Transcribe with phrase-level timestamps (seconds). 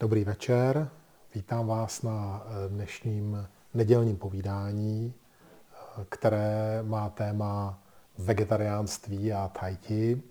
[0.00, 0.88] Dobrý večer,
[1.34, 7.78] vítám vás na eh, dnešním nedělním povídání, eh, které má téma
[8.18, 10.22] vegetariánství a tajti.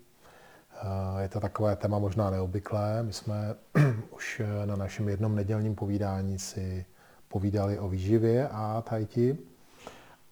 [0.74, 3.04] Eh, je to takové téma možná neobvyklé.
[3.04, 3.56] My jsme
[4.12, 6.86] už na našem jednom nedělním povídání si
[7.28, 9.38] povídali o výživě a tajti.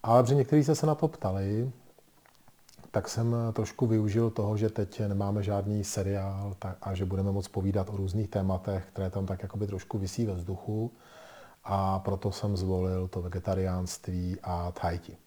[0.04, 1.72] Ale protože někteří se na to ptali,
[2.92, 7.90] tak jsem trošku využil toho, že teď nemáme žádný seriál a že budeme moct povídat
[7.90, 10.92] o různých tématech, které tam tak jakoby trošku visí ve vzduchu.
[11.64, 15.18] A proto jsem zvolil to vegetariánství a tajti.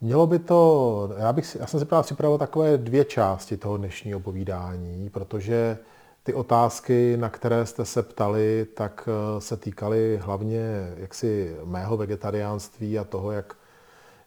[0.00, 4.20] Mělo by to, já, bych, já jsem si právě připravil takové dvě části toho dnešního
[4.20, 5.78] povídání, protože
[6.22, 12.98] ty otázky, na které jste se ptali, tak eh, se týkaly hlavně jaksi mého vegetariánství
[12.98, 13.56] a toho, jak,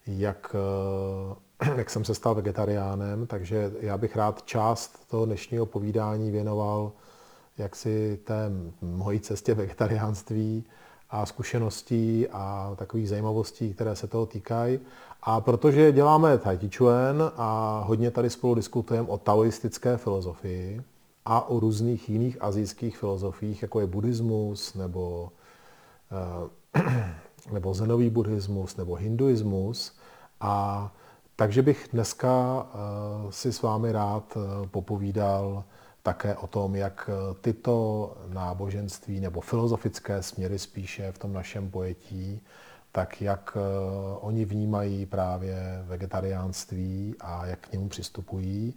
[0.07, 1.35] jak eh,
[1.77, 6.91] jak jsem se stal vegetariánem, takže já bych rád část toho dnešního povídání věnoval
[7.57, 10.63] jaksi té mojí cestě vegetariánství
[11.09, 14.79] a zkušeností a takových zajímavostí, které se toho týkají.
[15.21, 20.81] A protože děláme Tai Chi Chuan a hodně tady spolu diskutujeme o taoistické filozofii
[21.25, 25.31] a o různých jiných azijských filozofiích, jako je buddhismus nebo,
[26.75, 27.13] eh,
[27.51, 29.93] nebo zenový buddhismus nebo hinduismus.
[30.39, 30.91] A
[31.41, 35.63] takže bych dneska eh, si s vámi rád eh, popovídal
[36.03, 42.41] také o tom, jak eh, tyto náboženství nebo filozofické směry spíše v tom našem pojetí,
[42.91, 43.57] tak jak
[44.19, 48.73] oni vnímají právě vegetariánství a jak k němu přistupují.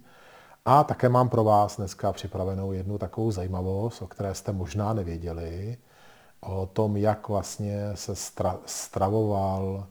[0.65, 5.77] A také mám pro vás dneska připravenou jednu takovou zajímavost, o které jste možná nevěděli,
[6.41, 9.87] o tom, jak vlastně se stra- stravoval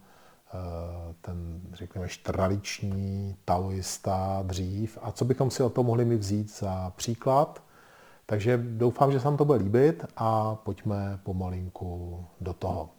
[1.21, 6.93] ten, řekněme, tradiční taoista dřív a co bychom si o to mohli mi vzít za
[6.97, 7.63] příklad.
[8.27, 12.91] Takže doufám, že se vám to bude líbit a pojďme pomalinku do toho.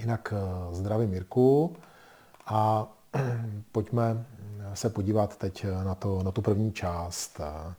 [0.00, 1.76] Jinak eh, zdravím Mirku
[2.46, 2.86] a
[3.72, 4.24] pojďme
[4.74, 7.74] se podívat teď na, to, na tu první část, eh,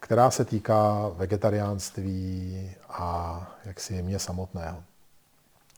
[0.00, 4.82] která se týká vegetariánství a jaksi mě samotného.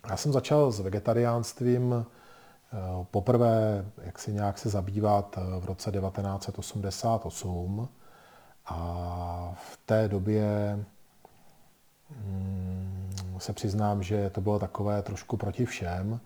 [0.08, 2.76] Já jsem začal s vegetariánstvím eh,
[3.10, 7.88] poprvé, jak si nějak se zabývat eh, v roce 1988
[8.66, 10.78] a v té době
[12.26, 16.20] mm, se přiznám, že to bylo takové trošku proti všem.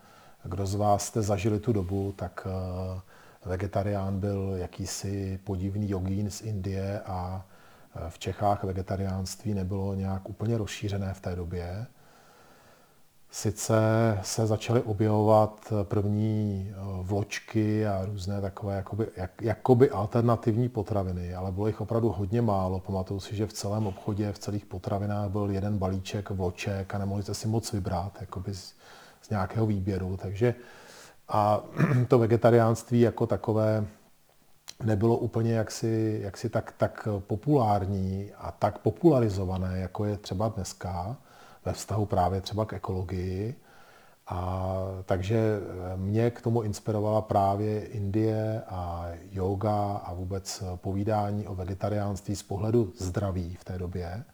[0.45, 3.01] Kdo z vás jste zažili tu dobu, tak eh,
[3.45, 7.45] vegetarián byl jakýsi podivný jogín z Indie a
[8.09, 11.87] v Čechách vegetariánství nebylo nějak úplně rozšířené v té době.
[13.35, 13.75] Sice
[14.23, 21.53] se začaly objevovat první eh, vločky a různé takové jakoby, jak, jakoby alternativní potraviny, ale
[21.53, 22.81] bylo jich opravdu hodně málo.
[22.81, 27.23] Pamatuju si, že v celém obchodě, v celých potravinách byl jeden balíček vloček a nemohli
[27.23, 28.75] jste si moc vybrat jakoby z,
[29.23, 30.17] z nějakého výběru.
[30.17, 30.55] Takže
[31.29, 31.61] a
[32.09, 33.87] to vegetariánství jako takové
[34.83, 41.17] nebylo úplně jaksi, jaksi tak, tak populární a tak popularizované, jako je třeba dneska
[41.65, 43.55] ve vztahu právě třeba k ekologii.
[44.27, 45.61] A takže
[45.97, 52.93] mě k tomu inspirovala právě Indie a yoga a vůbec povídání o vegetariánství z pohledu
[52.97, 54.25] zdraví v té době.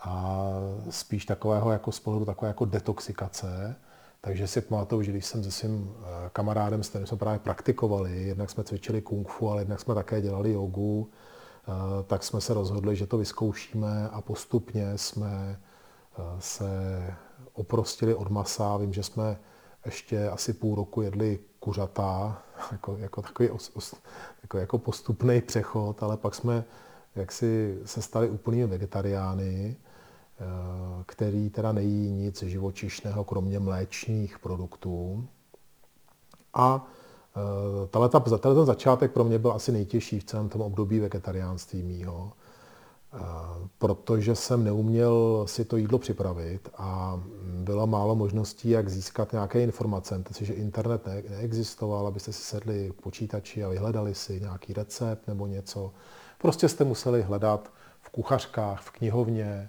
[0.00, 0.46] A
[0.90, 3.76] spíš takového jako z pohledu takové jako detoxikace.
[4.20, 8.22] Takže si pamatuju, že když jsem se svým eh, kamarádem, s kterým jsme právě praktikovali,
[8.22, 11.72] jednak jsme cvičili kung fu, ale jednak jsme také dělali jogu, eh,
[12.06, 15.58] tak jsme se rozhodli, že to vyzkoušíme a postupně jsme
[16.38, 16.66] se
[17.52, 18.76] oprostili od masa.
[18.76, 19.38] Vím, že jsme
[19.84, 22.42] ještě asi půl roku jedli kuřata,
[22.72, 23.94] jako, jako takový os, os,
[24.42, 26.64] jako, jako postupný přechod, ale pak jsme
[27.14, 30.44] jaksi se stali úplnými vegetariány, eh,
[31.06, 35.28] který teda nejí nic živočišného, kromě mléčných produktů.
[36.54, 36.86] A
[37.36, 42.32] eh, tenhle ten začátek pro mě byl asi nejtěžší v celém tom období vegetariánství mýho
[43.78, 50.24] protože jsem neuměl si to jídlo připravit a bylo málo možností, jak získat nějaké informace.
[50.32, 55.28] Si, že internet ne- neexistoval, abyste si sedli k počítači a vyhledali si nějaký recept
[55.28, 55.92] nebo něco.
[56.38, 59.68] Prostě jste museli hledat v kuchařkách, v knihovně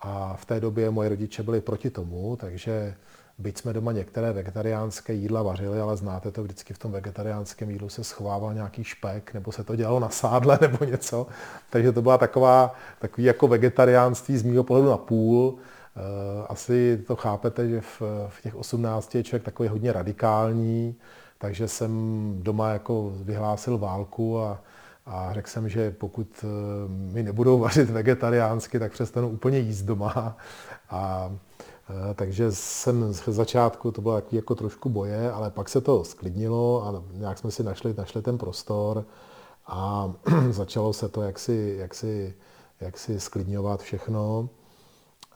[0.00, 2.94] a v té době moje rodiče byli proti tomu, takže
[3.40, 7.88] Byť jsme doma některé vegetariánské jídla vařili, ale znáte to, vždycky v tom vegetariánském jídlu
[7.88, 11.26] se schovával nějaký špek, nebo se to dělalo na sádle, nebo něco.
[11.70, 15.58] Takže to byla taková, takový jako vegetariánství z mého pohledu na půl.
[15.96, 16.00] Eh,
[16.48, 20.96] asi to chápete, že v, v těch 18 je člověk takový hodně radikální,
[21.38, 24.60] takže jsem doma jako vyhlásil válku a
[25.06, 26.44] A řekl jsem, že pokud
[26.88, 30.36] mi nebudou vařit vegetariánsky, tak přestanu úplně jíst doma.
[30.90, 31.32] A
[32.14, 36.86] takže jsem z začátku, to bylo takový jako trošku boje, ale pak se to sklidnilo
[36.86, 39.04] a nějak jsme si našli, našli ten prostor
[39.66, 40.12] a
[40.50, 42.34] začalo se to jaksi, jaksi,
[42.80, 44.48] jaksi sklidňovat všechno.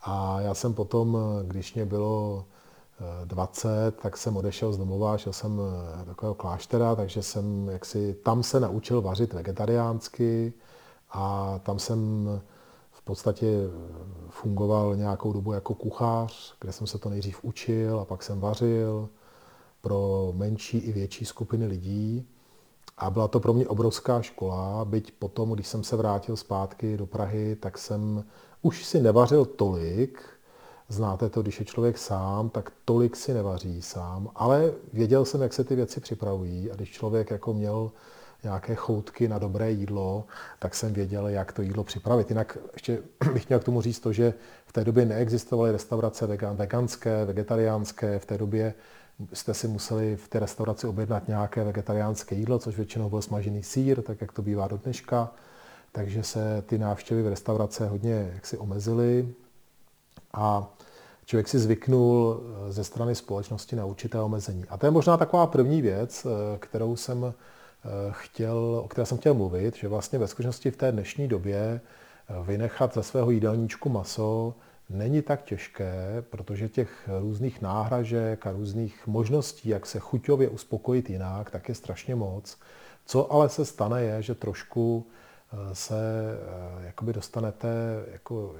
[0.02, 2.44] A já jsem potom, když mě bylo
[3.24, 7.68] 20, eh, tak jsem odešel z domova, šel jsem eh, do takového kláštera, takže jsem
[7.68, 10.52] jaksi, tam se naučil vařit vegetariánsky
[11.10, 12.28] a tam jsem
[13.04, 13.70] podstatě eh,
[14.30, 19.08] fungoval nějakou dobu jako kuchař, kde jsem se to nejdřív učil a pak jsem vařil
[19.80, 22.28] pro menší i větší skupiny lidí.
[22.98, 27.06] A byla to pro mě obrovská škola, byť potom, když jsem se vrátil zpátky do
[27.06, 28.24] Prahy, tak jsem
[28.62, 30.22] už si nevařil tolik,
[30.88, 35.52] znáte to, když je člověk sám, tak tolik si nevaří sám, ale věděl jsem, jak
[35.52, 36.70] se ty věci připravují.
[36.70, 37.90] A když člověk jako měl
[38.44, 40.24] nějaké choutky na dobré jídlo,
[40.58, 42.30] tak jsem věděl, jak to jídlo připravit.
[42.30, 42.98] Jinak ještě
[43.32, 44.34] bych měl k tomu říct to, že
[44.66, 48.74] v té době neexistovaly restaurace vegan, veganské, vegetariánské, v té době
[49.32, 54.02] jste si museli v té restauraci objednat nějaké vegetariánské jídlo, což většinou byl smažený sír,
[54.02, 55.32] tak jak to bývá do dneška.
[55.92, 59.28] Takže se ty návštěvy v restaurace hodně jaksi omezily
[60.32, 60.74] a
[61.24, 64.64] člověk si zvyknul eh, ze strany společnosti na určité omezení.
[64.68, 67.34] A to je možná taková první věc, eh, kterou jsem
[68.10, 71.80] chtěl, o které jsem chtěl mluvit, že vlastně ve skutečnosti v té dnešní době
[72.42, 74.54] vynechat ze svého jídelníčku maso
[74.88, 81.50] není tak těžké, protože těch různých náhražek a různých možností, jak se chuťově uspokojit jinak,
[81.50, 82.58] tak je strašně moc.
[83.06, 85.06] Co ale se stane je, že trošku
[85.52, 85.96] eh, se
[86.80, 87.68] eh, jakoby dostanete
[88.12, 88.54] jako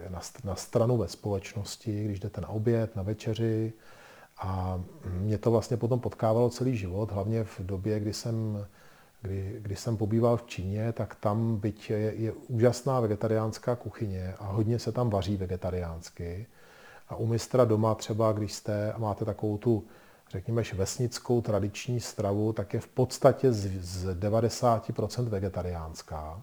[0.44, 3.72] na stranu ve společnosti, když jdete na oběd, na večeři.
[4.38, 8.66] A mě to vlastně potom potkávalo celý život, hlavně v době, kdy jsem
[9.24, 14.46] kdy, když jsem pobýval v Číně, tak tam byť je, je úžasná vegetariánská kuchyně a
[14.46, 16.46] hodně se tam vaří vegetariánsky.
[17.08, 19.84] A u mistra doma třeba, když jste a máte takovou tu,
[20.30, 26.42] řekněme, vesnickou tradiční stravu, tak je v podstatě z, z 90% vegetariánská.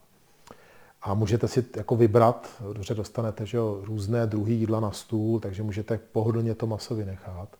[1.01, 5.63] A můžete si jako vybrat, dobře dostanete že jo, různé druhy jídla na stůl, takže
[5.63, 7.57] můžete pohodlně to maso vynechat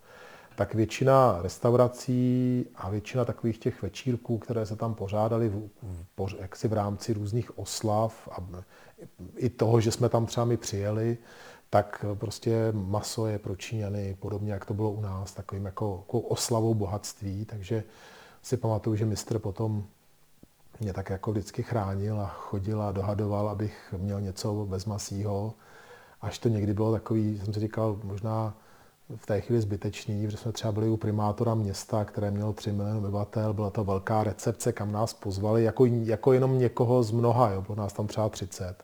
[0.61, 5.69] tak většina restaurací a většina takových těch večírků, které se tam pořádaly v,
[6.17, 8.63] v, jaksi v rámci různých oslav a
[9.35, 11.17] i toho, že jsme tam třeba my přijeli,
[11.69, 13.55] tak prostě maso je pro
[14.19, 17.83] podobně jak to bylo u nás, takovým jako, jako oslavou bohatství, takže
[18.41, 19.85] si pamatuju, že mistr potom
[20.79, 25.53] mě tak jako vždycky chránil a chodil a dohadoval, abych měl něco bez masího.
[26.21, 28.53] Až to někdy bylo takový, jsem si říkal, možná
[29.15, 32.97] v té chvíli zbytečný, protože jsme třeba byli u primátora města, které mělo 3 miliony
[32.99, 37.61] obyvatel, byla to velká recepce, kam nás pozvali, jako, jako jenom někoho z mnoha, jo,
[37.61, 38.75] bylo nás tam třeba 30.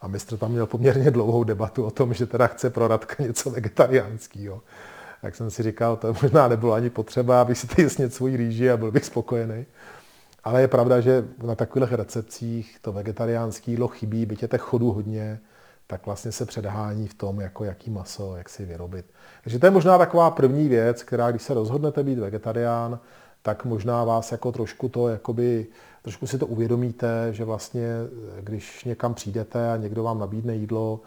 [0.00, 3.50] A mistr tam měl poměrně dlouhou debatu o tom, že teda chce pro Radka něco
[3.50, 4.62] vegetariánského.
[5.22, 8.70] Tak jsem si říkal, to možná nebylo ani potřeba, abych si tady snět svůj rýži
[8.70, 9.66] a byl bych spokojený.
[10.44, 14.92] Ale je pravda, že na takových recepcích to vegetariánské jídlo chybí, byť je těch chodů
[14.92, 15.40] hodně,
[15.86, 19.06] tak vlastně se předhání v tom, jako jaký maso, jak si vyrobit.
[19.42, 23.00] Takže to je možná taková první věc, která když se rozhodnete být vegetarián,
[23.42, 25.66] tak možná vás jako trošku to, jakoby,
[26.02, 27.88] trošku si to uvědomíte, že vlastně,
[28.40, 31.00] když někam přijdete a někdo vám nabídne jídlo,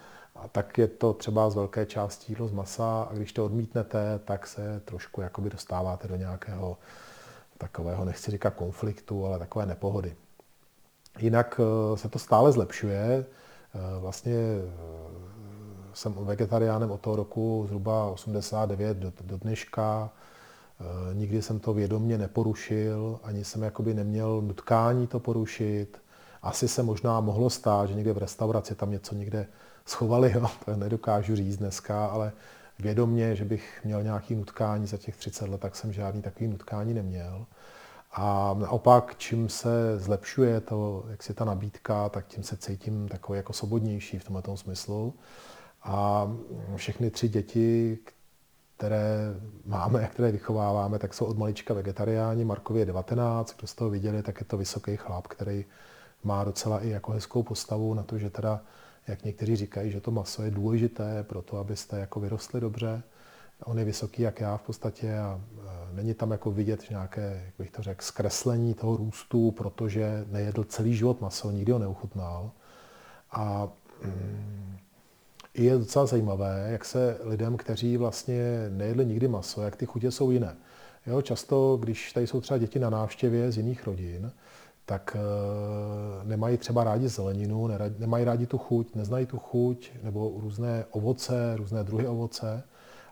[0.52, 4.48] tak je to třeba z velké části jídlo z masa a když to odmítnete, tak
[4.48, 6.78] se trošku jakoby dostáváte do nějakého
[7.58, 10.16] takového, nechci říkat konfliktu, ale takové nepohody.
[11.20, 13.26] Jinak eh, se to stále zlepšuje.
[13.76, 14.62] Eh, vlastně eh,
[15.94, 20.10] jsem vegetariánem od toho roku zhruba 89 do, do dneška.
[20.80, 26.02] Eh, nikdy jsem to vědomně neporušil, ani jsem jakoby neměl nutkání to porušit.
[26.42, 29.48] Asi se možná mohlo stát, že někde v restauraci tam něco někde
[29.86, 30.48] schovali, jo?
[30.66, 32.32] to nedokážu říct dneska, ale
[32.80, 36.94] vědomně, že bych měl nějaký nutkání za těch 30 let, tak jsem žádný takový nutkání
[36.94, 37.46] neměl.
[38.12, 43.38] A naopak, čím se zlepšuje to, jak si ta nabídka, tak tím se cítím takový
[43.38, 45.14] jako svobodnější v tomhle smyslu.
[45.84, 46.28] A
[46.76, 48.00] všechny tři děti,
[48.78, 49.18] které
[49.66, 52.46] máme, které vychováváme, tak jsou od malička vegetariáni.
[52.46, 55.66] Markově je 19, kdo z toho viděli, tak je to vysoký chlap, který
[56.24, 58.62] má docela i jako hezkou postavu na to, že teda,
[59.08, 63.04] jak někteří říkají, že to maso je důležité pro to, abyste jako vyrostli dobře.
[63.64, 65.42] On je vysoký jak já v podstatě a
[65.94, 70.96] není tam jako vidět nějaké, jak bych to řekl, zkreslení toho růstu, protože nejedl celý
[70.96, 72.52] život maso, nikdy ho neuchutnal.
[73.32, 73.68] A
[74.06, 74.78] mm,
[75.54, 80.32] je docela zajímavé, jak se lidem, kteří vlastně nejedli nikdy maso, jak ty chutě jsou
[80.32, 80.56] jiné.
[81.08, 84.32] Jo, často, když tady jsou třeba děti na návštěvě z jiných rodin,
[84.86, 85.18] tak
[86.24, 91.84] nemají třeba rádi zeleninu, nemají rádi tu chuť, neznají tu chuť, nebo různé ovoce, různé
[91.84, 92.64] druhy ovoce.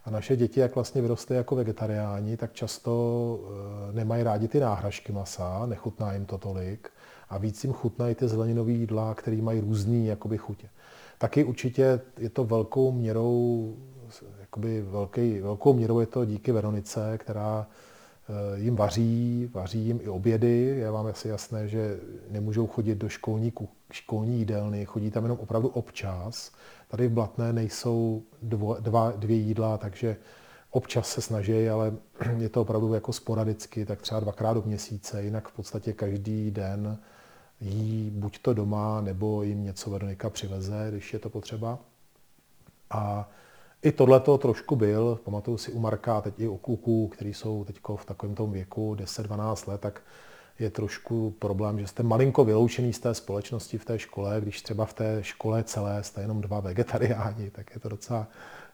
[0.07, 3.39] A naše děti, jak vlastně vyrostly jako vegetariáni, tak často
[3.91, 6.89] nemají rádi ty náhražky masa, nechutná jim to tolik
[7.29, 10.69] a víc jim chutnají ty zeleninové jídla, které mají různý jakoby chutě.
[11.17, 13.75] Taky určitě je to velkou měrou,
[14.39, 17.86] jakoby velký, velkou měrou je to díky Veronice, která eh,
[18.55, 20.57] jim vaří, vaří jim i obědy.
[20.57, 23.53] Je vám asi jasné, že nemůžou chodit do školní,
[23.91, 26.51] školní jídelny, chodí tam jenom opravdu občas.
[26.87, 30.17] Tady v Blatné nejsou dvo, dva, dvě jídla, takže
[30.71, 31.93] občas se snaží, ale
[32.37, 36.97] je to opravdu jako sporadicky, tak třeba dvakrát do měsíce, jinak v podstatě každý den
[37.61, 41.79] jí buď to doma, nebo jim něco Veronika přiveze, když je to potřeba.
[42.89, 43.29] A
[43.81, 47.63] i tohle to trošku byl, pamatuju si u Marka, teď i u kluků, kteří jsou
[47.63, 50.01] teď v takovém tom věku 10-12 let, tak
[50.59, 54.85] je trošku problém, že jste malinko vyloučený z té společnosti v té škole, když třeba
[54.85, 58.27] v té škole celé jste jenom dva vegetariáni, tak je to docela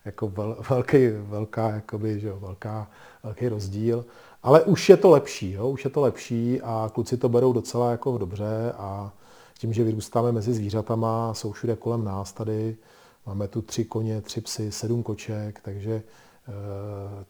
[0.06, 2.88] jako vel, velký, velká, jakoby, že jo, velká,
[3.24, 4.06] velký rozdíl.
[4.44, 5.70] Ale už je to lepší, jo?
[5.70, 9.12] už je to lepší a kluci to berou docela jako dobře a
[9.58, 12.78] tím, že vyrůstáme mezi zvířatama, jsou všude kolem nás tady,
[13.26, 16.04] máme tu tři koně, tři psy, sedm koček, takže
[16.48, 17.26] eh,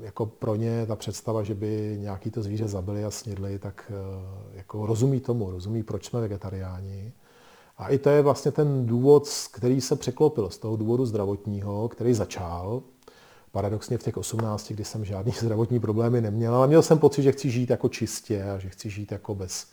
[0.00, 4.56] jako pro ně ta představa, že by nějaký to zvíře zabili a snědli, tak eh,
[4.56, 7.12] jako rozumí tomu, rozumí, proč jsme vegetariáni.
[7.78, 12.14] A i to je vlastně ten důvod, který se překlopil z toho důvodu zdravotního, který
[12.14, 12.82] začal,
[13.52, 17.32] paradoxně v těch 18, kdy jsem žádný zdravotní problémy neměl, ale měl jsem pocit, že
[17.32, 19.66] chci žít jako čistě a že chci žít jako bez,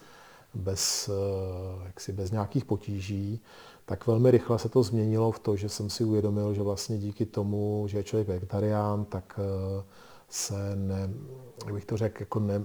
[0.53, 3.41] bez, eh, jaksi bez nějakých potíží,
[3.89, 7.25] tak velmi rychle se to změnilo v to, že jsem si uvědomil, že vlastně díky
[7.25, 9.83] tomu, že je člověk vegetarián, tak eh,
[10.29, 11.09] se, ne,
[11.65, 12.61] jak bych to řekl, jako ne,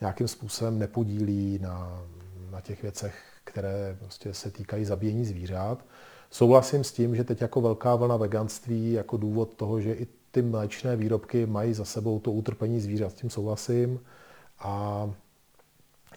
[0.00, 2.02] nějakým způsobem nepodílí na,
[2.50, 3.14] na těch věcech,
[3.44, 5.84] které prostě se týkají zabíjení zvířat.
[6.30, 10.42] Souhlasím s tím, že teď jako velká vlna veganství, jako důvod toho, že i ty
[10.42, 14.00] mléčné výrobky mají za sebou to utrpení zvířat, s tím souhlasím.
[14.58, 15.10] A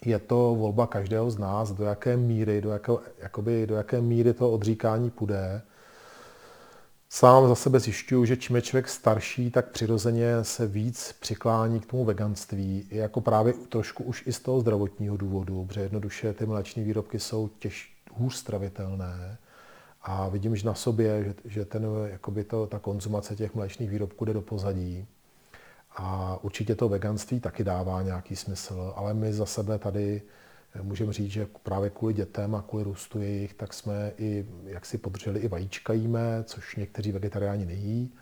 [0.06, 4.34] je to volba každého z nás, do jaké míry, do, jaké, jakoby, do jaké míry
[4.34, 5.62] to odříkání půjde.
[7.10, 11.86] Sám za sebe zjišťuju, že čím je člověk starší, tak přirozeně se víc přiklání k
[11.86, 16.84] tomu veganství, jako právě trošku už i z toho zdravotního důvodu, protože jednoduše ty mléčné
[16.84, 19.38] výrobky jsou těž, hůř stravitelné
[20.02, 24.26] a vidím že na sobě, že, že ten, jakoby to, ta konzumace těch mléčných výrobků
[24.26, 25.08] jde do pozadí.
[25.96, 30.22] A určitě to veganství taky dává nějaký smysl, ale my za sebe tady
[30.76, 34.86] eh, můžeme říct, že právě kvůli dětem a kvůli růstu jejich, tak jsme i, jak
[34.86, 38.14] si podrželi, i vajíčka jíme, což někteří vegetariáni nejí,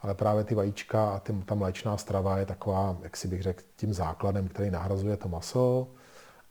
[0.00, 3.62] ale právě ty vajíčka a ty, ta mléčná strava je taková, jak si bych řekl,
[3.76, 5.88] tím základem, který nahrazuje to maso.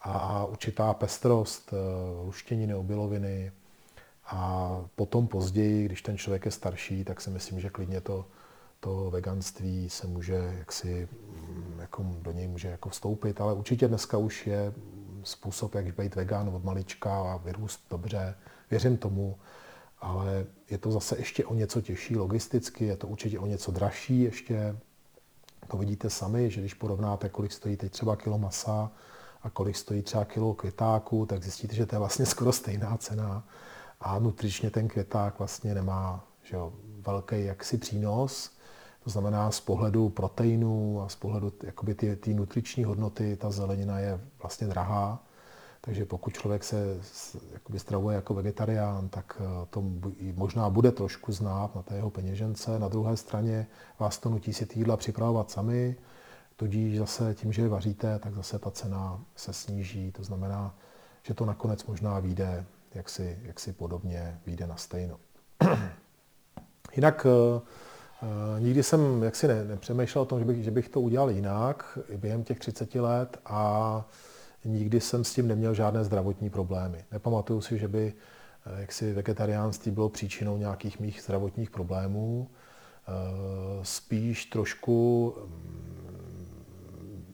[0.02, 3.52] A, a určitá pestrost, eh, luštěniny, obiloviny,
[4.28, 8.26] a potom později, když ten člověk je starší, tak si myslím, že klidně to,
[8.80, 14.18] to veganství se může jaksi, mm, jako do něj může jako vstoupit, ale určitě dneska
[14.18, 14.74] už je
[15.24, 18.36] způsob, jak být vegan od malička a vyrůst dobře.
[18.72, 19.38] Věřím tomu,
[20.02, 24.22] ale je to zase ještě o něco těžší logisticky, je to určitě o něco dražší
[24.22, 24.78] ještě.
[25.68, 28.92] To vidíte sami, že když porovnáte, kolik stojí teď třeba kilo masa
[29.42, 33.48] a kolik stojí třeba kilo květáku, tak zjistíte, že to je vlastně skoro stejná cena
[34.00, 38.57] a nutričně ten květák vlastně nemá že jo, velký jaksi přínos.
[39.08, 44.00] To znamená z pohledu proteinů a z pohledu jakoby ty, ty nutriční hodnoty, ta zelenina
[44.00, 45.24] je vlastně drahá.
[45.82, 47.00] Takže pokud člověk se
[47.54, 49.84] jakoby stravuje jako vegetarián, tak eh, to
[50.36, 52.80] možná bude trošku znát na té jeho peněžence.
[52.80, 53.68] Na druhé straně
[54.00, 55.96] vás to nutí si ty jídla připravovat sami,
[56.56, 60.12] tudíž zase tím, že je vaříte, tak zase ta cena se sníží.
[60.12, 60.76] To znamená,
[61.24, 65.20] že to nakonec možná vyjde jak si, jak si podobně vyjde na stejno.
[66.96, 67.62] Jinak uh,
[68.60, 72.44] nikdy jsem jaksi ne, nepřemýšlel o tom, že bych, že bych to udělal jinak během
[72.44, 74.06] těch 30 let a
[74.66, 77.06] nikdy jsem s tím neměl žádné zdravotní problémy.
[77.12, 78.14] Nepamatuju si, že by
[78.66, 82.50] eh, jaksi vegetariánství bylo příčinou nějakých mých zdravotních problémů.
[83.82, 87.34] Spíš trošku, mm,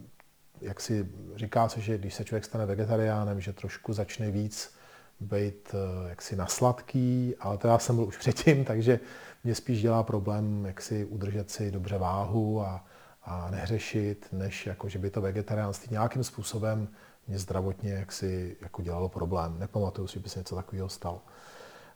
[0.60, 4.74] jak si říká se, že když se člověk stane vegetariánem, že trošku začne víc
[5.20, 9.00] být eh, jaksi na sladký, ale to já jsem byl už předtím, takže
[9.44, 12.84] mě spíš dělá problém, jak si udržet si dobře váhu a,
[13.24, 16.88] a nehřešit, než jako, že by to vegetariánství nějakým způsobem
[17.28, 19.58] mě zdravotně jaksi jako dělalo problém.
[19.58, 21.22] Nepamatuju si, že by se něco takového stalo.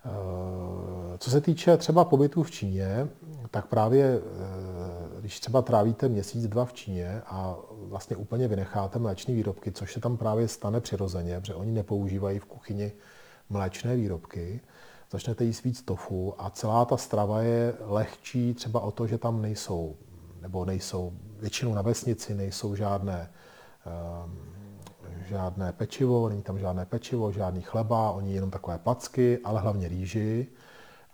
[0.05, 3.09] Eh, co se týče třeba pobytu v Číně,
[3.51, 9.35] tak právě, eh, když třeba trávíte měsíc, dva v Číně a vlastně úplně vynecháte mléčné
[9.35, 12.93] výrobky, což se tam právě stane přirozeně, protože oni nepoužívají v kuchyni
[13.51, 14.61] mléčné výrobky,
[15.11, 19.43] začnete jíst víc tofu a celá ta strava je lehčí třeba o to, že tam
[19.43, 19.97] nejsou,
[20.41, 23.31] nebo nejsou, většinou na vesnici nejsou žádné,
[24.25, 24.39] um,
[25.29, 30.47] žádné pečivo, není tam žádné pečivo, žádný chleba, oni jenom takové placky, ale hlavně rýži.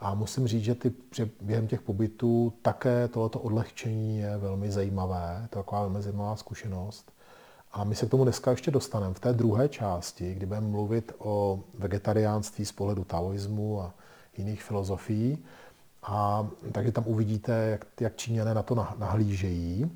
[0.01, 0.93] A musím říct, že ty,
[1.41, 7.14] během těch pobytů také tohoto odlehčení je velmi zajímavé, to je taková velmi zajímavá zkušenost.
[7.75, 11.13] A my se k tomu dneska ještě dostaneme v té druhé části, kdy budeme mluvit
[11.19, 13.95] o vegetariánství z pohledu taoismu a
[14.37, 15.39] jiných filozofií.
[16.03, 19.91] A takže tam uvidíte, jak, jak Číňané na to nahlížejí.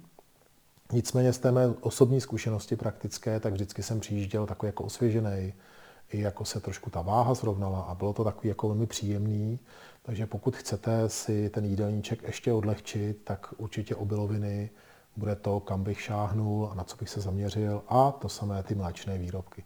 [0.93, 5.53] Nicméně z té mé osobní zkušenosti praktické, tak vždycky jsem přijížděl takový jako osvěžený,
[6.13, 9.59] i jako se trošku ta váha zrovnala a bylo to takový jako velmi příjemný.
[10.03, 14.71] Takže pokud chcete si ten jídelníček ještě odlehčit, tak určitě obiloviny
[15.19, 18.75] bude to, kam bych šáhnul a na co bych se zaměřil a to samé ty
[18.75, 19.65] mléčné výrobky.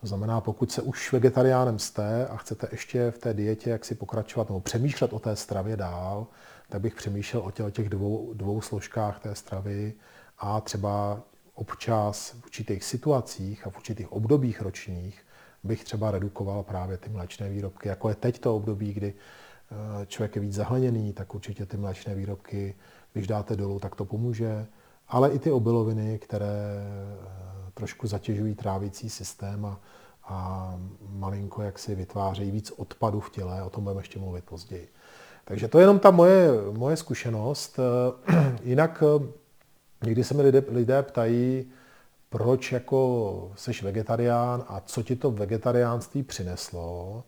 [0.00, 3.94] To znamená, pokud se už vegetariánem jste a chcete ještě v té dietě jak si
[3.94, 6.26] pokračovat nebo přemýšlet o té stravě dál,
[6.68, 9.94] tak bych přemýšlel o těch dvou, dvou složkách té stravy
[10.38, 11.20] a třeba
[11.54, 15.22] občas v určitých situacích a v určitých obdobích ročních
[15.64, 17.88] bych třeba redukoval právě ty mléčné výrobky.
[17.88, 22.14] Jako je teď to období, kdy eh, člověk je víc zahleněný, tak určitě ty mléčné
[22.14, 22.74] výrobky,
[23.12, 24.66] když dáte dolů, tak to pomůže.
[25.12, 29.80] Ale i ty obiloviny, které eh, trošku zatěžují trávicí systém a,
[30.24, 30.74] a
[31.08, 34.88] malinko jak si vytvářejí víc odpadu v těle, o tom budeme ještě mluvit později.
[35.44, 37.78] Takže to je jenom ta moje, moje zkušenost.
[37.78, 39.02] Eh, jinak
[40.04, 41.70] někdy se mi lidé, lidé ptají,
[42.28, 47.24] proč jako seš vegetarián a co ti to vegetariánství přineslo.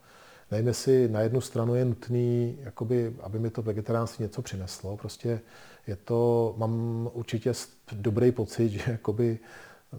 [0.51, 4.97] Nevím, jestli na jednu stranu je nutný, jakoby, aby mi to vegetariánství něco přineslo.
[4.97, 5.41] Prostě
[5.87, 7.53] je to, mám určitě
[7.93, 9.39] dobrý pocit, že jakoby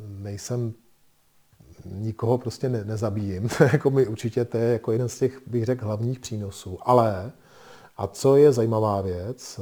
[0.08, 0.74] nejsem
[1.86, 3.50] nikoho prostě ne, nezabíjím.
[3.74, 6.78] Jako mi určitě to je jako jeden z těch, bych řekl, hlavních přínosů.
[6.82, 7.32] Ale,
[7.98, 9.60] a co je zajímavá věc,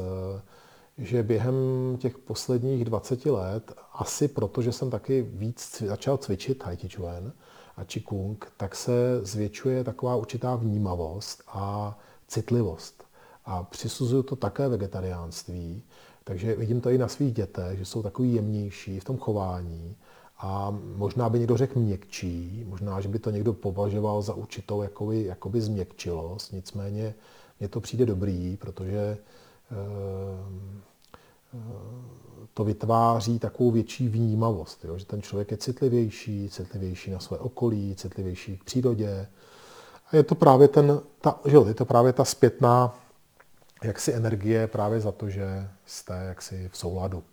[0.98, 1.56] že během
[1.98, 7.32] těch posledních 20 let, asi proto, že jsem taky víc začal cvičit Tai Chi Chuan
[7.78, 11.98] a Qigong, tak se zvětšuje taková určitá vnímavost a
[12.28, 13.04] citlivost.
[13.46, 15.84] A přisuzuju to také vegetariánství,
[16.24, 19.96] takže vidím to i na svých dětech, že jsou takový jemnější v tom chování
[20.38, 25.24] a možná by někdo řekl měkčí, možná, že by to někdo považoval za určitou jakoby,
[25.24, 27.14] jakoby změkčilost, nicméně
[27.60, 29.18] mně to přijde dobrý, protože
[29.72, 30.82] Ehm,
[32.54, 34.98] to vytváří takovou větší vnímavost, jo?
[34.98, 39.28] že ten člověk je citlivější, citlivější na své okolí, citlivější k přírodě.
[40.12, 42.96] A je to právě, ten, ta, že jo, je to právě ta zpětná
[43.84, 47.24] jaksi energie právě za to, že jste jaksi v souladu,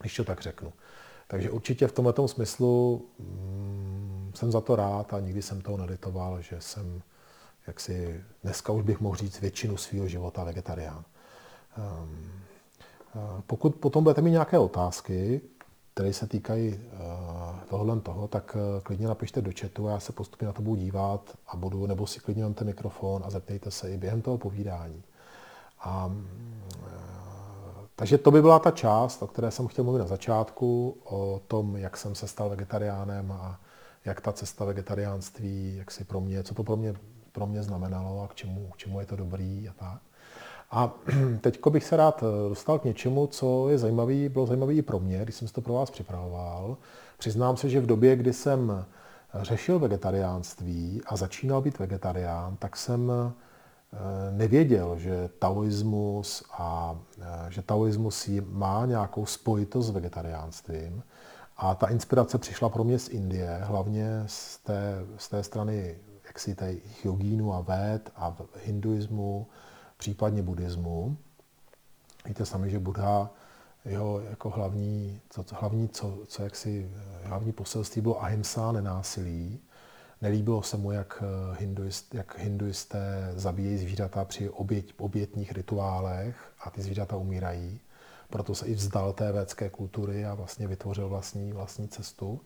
[0.00, 0.72] když to tak řeknu.
[1.26, 6.42] Takže určitě v tomto smyslu mm, jsem za to rád a nikdy jsem toho neditoval,
[6.42, 7.02] že jsem
[7.66, 11.04] jak si dneska už bych mohl říct většinu svého života vegetarián.
[11.78, 15.40] Eh, pokud potom budete mít nějaké otázky,
[15.94, 16.98] které se týkají eh,
[17.68, 20.76] tohohle toho, tak eh, klidně napište do chatu a já se postupně na to budu
[20.76, 25.02] dívat a budu, nebo si klidně ten mikrofon a zeptejte se i během toho povídání.
[25.80, 26.12] A,
[27.96, 31.76] takže to by byla ta část, o které jsem chtěl mluvit na začátku, o tom,
[31.76, 33.60] jak jsem se stal vegetariánem a
[34.04, 36.94] jak ta cesta vegetariánství, jak si pro mě, co to pro mě
[37.32, 40.00] pro mě znamenalo a k čemu, k čemu je to dobrý a tak.
[40.70, 40.94] A
[41.40, 45.00] teď bych se rád eh, dostal k něčemu, co je zajímavý, bylo zajímavé i pro
[45.00, 46.76] mě, když jsem si to pro vás připravoval.
[47.18, 48.84] Přiznám se, že v době, kdy jsem
[49.42, 53.12] řešil vegetariánství a začínal být vegetarián, tak jsem
[54.30, 61.02] nevěděl, že taoismus a eh, že taoismus má nějakou spojitost s vegetariánstvím.
[61.56, 66.54] A ta inspirace přišla pro mě z Indie, hlavně z té, z té strany jaksi
[66.54, 69.46] těch jogínů a véd a hinduismu,
[69.96, 71.16] případně buddhismu.
[72.26, 73.30] Víte sami, že Buddha,
[73.84, 76.90] jeho jako hlavní, co, co, hlavní, co, co jaksi,
[77.22, 79.60] hlavní poselství bylo ahimsa, nenásilí.
[80.22, 81.22] Nelíbilo se mu, jak,
[81.58, 87.80] hinduist, jak hinduisté zabíjejí zvířata při oběť, obětních rituálech a ty zvířata umírají.
[88.30, 92.40] Proto se i vzdal té védské kultury a vlastně vytvořil vlastní, vlastní cestu.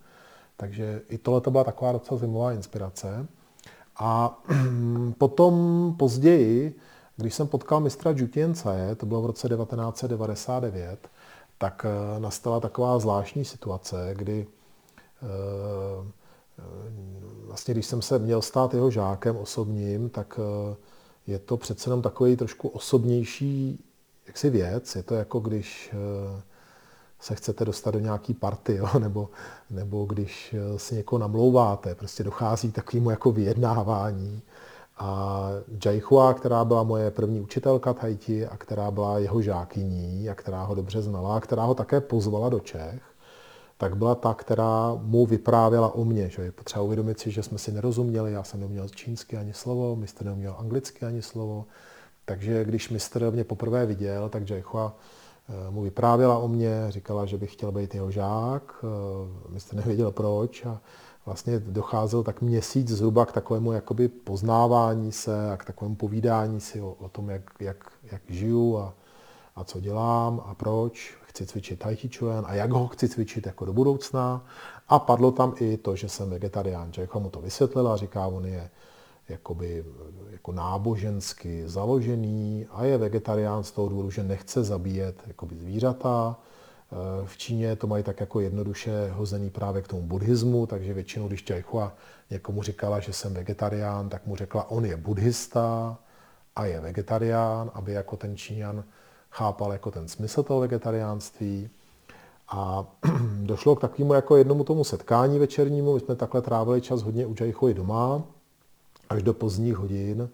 [0.56, 3.26] Takže i tohle to byla taková docela zajímavá inspirace.
[3.96, 4.42] A
[5.18, 5.54] potom
[5.98, 6.76] později,
[7.16, 11.08] když jsem potkal mistra Jutience, to bylo v roce 1999,
[11.58, 14.46] tak eh, nastala taková zvláštní situace, kdy
[15.22, 16.23] eh,
[17.46, 20.76] vlastně když jsem se měl stát jeho žákem osobním, tak eh,
[21.26, 23.84] je to přece jenom takový trošku osobnější
[24.26, 24.96] jaksi věc.
[24.96, 26.42] Je to jako když eh,
[27.20, 28.88] se chcete dostat do nějaký party, jo?
[28.98, 29.28] Nebo,
[29.70, 34.42] nebo když eh, si někoho namlouváte, prostě dochází k takovému jako vyjednávání.
[34.98, 35.48] A
[35.84, 40.74] Jaihua, která byla moje první učitelka Tahiti a která byla jeho žákyní a která ho
[40.74, 43.02] dobře znala a která ho také pozvala do Čech,
[43.84, 46.28] tak byla ta, která mu vyprávěla o mně.
[46.28, 49.96] Že je potřeba uvědomit si, že jsme si nerozuměli, já jsem neuměl čínsky ani slovo,
[49.96, 51.66] mistr neuměl anglicky ani slovo.
[52.24, 54.96] Takže když mistr mě poprvé viděl, tak Jaihua
[55.48, 60.10] eh, mu vyprávěla o mě, říkala, že bych chtěl být jeho žák, eh, mistr nevěděl
[60.12, 60.80] proč a
[61.26, 66.80] vlastně docházel tak měsíc zhruba k takovému jakoby poznávání se a k takovému povídání si
[66.80, 68.94] o, o tom, jak, jak, jak žiju a,
[69.56, 73.46] a co dělám a proč chci cvičit Tai Chi Chuan a jak ho chci cvičit
[73.46, 74.46] jako do budoucna.
[74.88, 76.92] A padlo tam i to, že jsem vegetarián.
[76.92, 78.70] Jack mu to vysvětlila, říká, on je
[79.28, 79.84] jakoby,
[80.30, 86.36] jako nábožensky založený a je vegetarián z toho důvodu, že nechce zabíjet jakoby zvířata.
[86.92, 91.28] Eh, v Číně to mají tak jako jednoduše hozený právě k tomu buddhismu, takže většinou,
[91.28, 91.92] když Čajchua
[92.30, 95.98] někomu říkala, že jsem vegetarián, tak mu řekla, on je buddhista
[96.56, 98.84] a je vegetarián, aby jako ten Číňan
[99.34, 101.70] chápal jako ten smysl toho vegetariánství.
[102.48, 102.84] A
[103.42, 105.94] došlo k takovému jako jednomu tomu setkání večernímu.
[105.94, 108.22] My jsme takhle trávili čas hodně u Jaichoi doma,
[109.08, 110.28] až do pozdních hodin.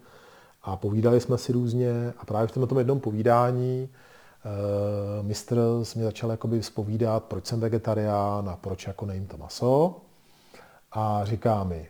[0.63, 2.13] A povídali jsme si různě.
[2.17, 5.59] A právě v tom jednom povídání uh, mistr
[5.95, 10.01] mě začal jakoby vzpovídat, proč jsem vegetarián a proč jako nejím to maso.
[10.91, 11.89] A říká mi,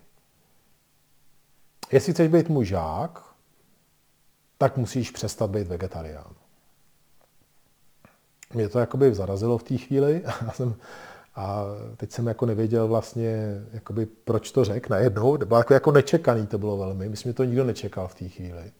[1.91, 3.24] jestli chceš být můj žák,
[4.58, 6.40] tak musíš přestat být vegetarián
[8.53, 10.23] mě to jakoby zarazilo v té chvíli.
[10.47, 10.75] A, jsem,
[11.35, 11.63] a
[11.97, 15.37] teď jsem jako nevěděl vlastně, jakoby, proč to řekl najednou.
[15.37, 17.09] Bylo jako, jako nečekaný to bylo velmi.
[17.09, 18.71] Myslím, že to nikdo nečekal v té chvíli.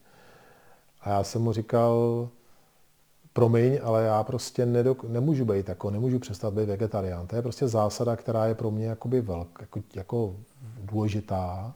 [1.02, 2.30] A já jsem mu říkal,
[3.34, 7.28] promiň, ale já prostě nedok- nemůžu být, jako, nemůžu přestat být vegetarián.
[7.28, 10.36] To je prostě zásada, která je pro mě jakoby velk, jako, jako
[10.82, 11.74] důležitá.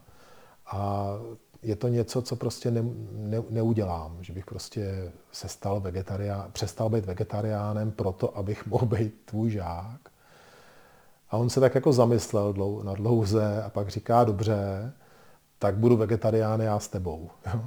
[0.66, 1.10] A
[1.62, 6.88] je to něco, co prostě ne, ne, neudělám, že bych prostě se stal vegetarián, přestal
[6.88, 10.00] být vegetariánem proto, abych mohl být tvůj žák.
[11.30, 14.92] A on se tak jako zamyslel dlou, na dlouze a pak říká, dobře,
[15.58, 17.30] tak budu vegetarián já s tebou.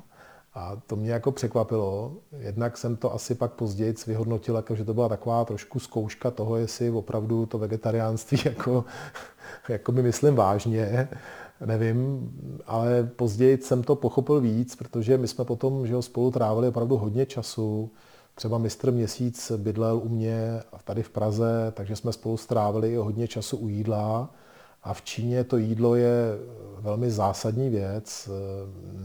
[0.53, 2.13] A to mě jako překvapilo.
[2.37, 6.55] Jednak jsem to asi pak později vyhodnotil, jako, že to byla taková trošku zkouška toho,
[6.55, 8.85] jestli opravdu to vegetariánství jako,
[9.69, 11.09] jako my myslím vážně
[11.65, 12.31] nevím,
[12.65, 16.97] ale později jsem to pochopil víc, protože my jsme potom že ho, spolu trávili opravdu
[16.97, 17.91] hodně času.
[18.35, 23.57] Třeba mistr měsíc bydlel u mě tady v Praze, takže jsme spolu strávili hodně času
[23.57, 24.33] u jídla.
[24.83, 26.37] A v Číně to jídlo je
[26.79, 28.29] velmi zásadní věc,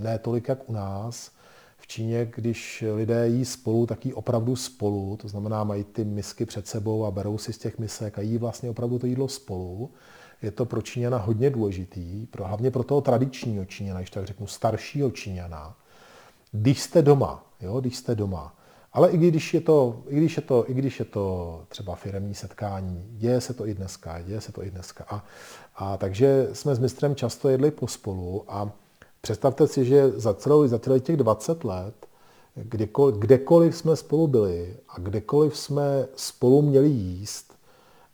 [0.03, 1.31] ne tolik jak u nás.
[1.79, 6.47] V Číně, když lidé jí spolu, tak jí opravdu spolu, to znamená mají ty misky
[6.47, 9.91] před sebou a berou si z těch misek a jí vlastně opravdu to jídlo spolu
[10.45, 14.47] je to pro Číňana hodně důležitý, pro, hlavně pro toho tradičního Číňana, když tak řeknu
[14.47, 15.77] staršího Číňana,
[16.53, 18.55] když jste doma, jo, když jste doma.
[18.93, 22.35] Ale i když je to, i když je to, i když je to třeba firemní
[22.35, 25.05] setkání, děje se to i dneska, děje se to i dneska.
[25.09, 25.25] A,
[25.77, 28.71] a takže jsme s mistrem často jedli pospolu a
[29.21, 31.95] představte si, že za celou, za celých těch 20 let,
[32.55, 37.54] kdekoliv, kdekoliv jsme spolu byli a kdekoliv jsme spolu měli jíst,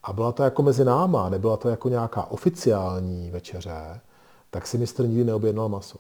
[0.02, 4.00] a byla to jako mezi náma, nebyla to jako nějaká oficiální večeře,
[4.50, 5.98] tak si mistr nikdy neobjednal maso.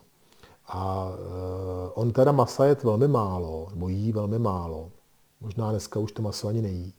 [0.66, 4.90] A uh, on teda masa je velmi málo, nebo jí velmi málo.
[5.40, 6.92] Možná dneska už to maso ani nejí.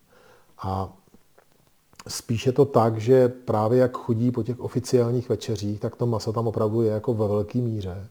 [0.62, 0.94] A
[2.08, 6.48] spíše to tak, že právě jak chodí po těch oficiálních večeřích, tak to maso tam
[6.48, 8.08] opravdu je jako ve velké míře.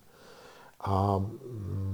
[0.81, 1.90] A um,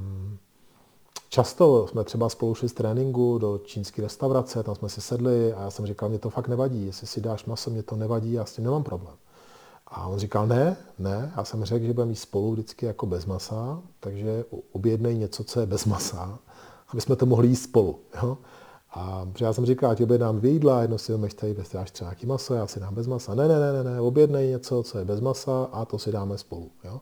[1.37, 5.63] Často jsme třeba spolu šli z tréninku do čínské restaurace, tam jsme si sedli a
[5.63, 8.45] já jsem říkal, mě to fakt nevadí, jestli si dáš maso, mě to nevadí, já
[8.45, 9.15] s tím nemám problém.
[9.87, 13.27] A on říkal, ne, ne, já jsem řekl, že budeme mít spolu vždycky jako bez
[13.27, 16.39] masa, takže objednej něco, co je bez masa,
[16.89, 17.99] aby jsme to mohli jíst spolu.
[18.23, 18.39] Jo?
[18.91, 22.27] A já jsem říkal, ať objednám dvě jídla, jedno si vemeš tady, dáš třeba nějaký
[22.27, 23.35] maso, já si dám bez masa.
[23.35, 26.39] Ne, ne, ne, ne, ne, objednej něco, co je bez masa a to si dáme
[26.39, 26.71] spolu.
[26.85, 27.01] Jo?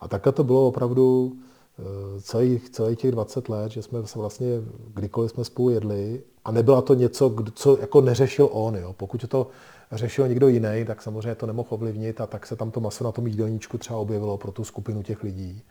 [0.00, 1.32] A takhle to bylo opravdu
[2.20, 4.46] celých, celých těch 20 let, že jsme se vlastně,
[4.94, 8.76] kdykoliv jsme spolu jedli, a nebyla to něco, co jako neřešil on.
[8.76, 8.92] Jo.
[8.92, 9.46] Pokud to
[9.92, 13.12] řešil někdo jiný, tak samozřejmě to nemohl ovlivnit a tak se tam to maso na
[13.12, 15.62] tom jídelníčku třeba objevilo pro tu skupinu těch lidí.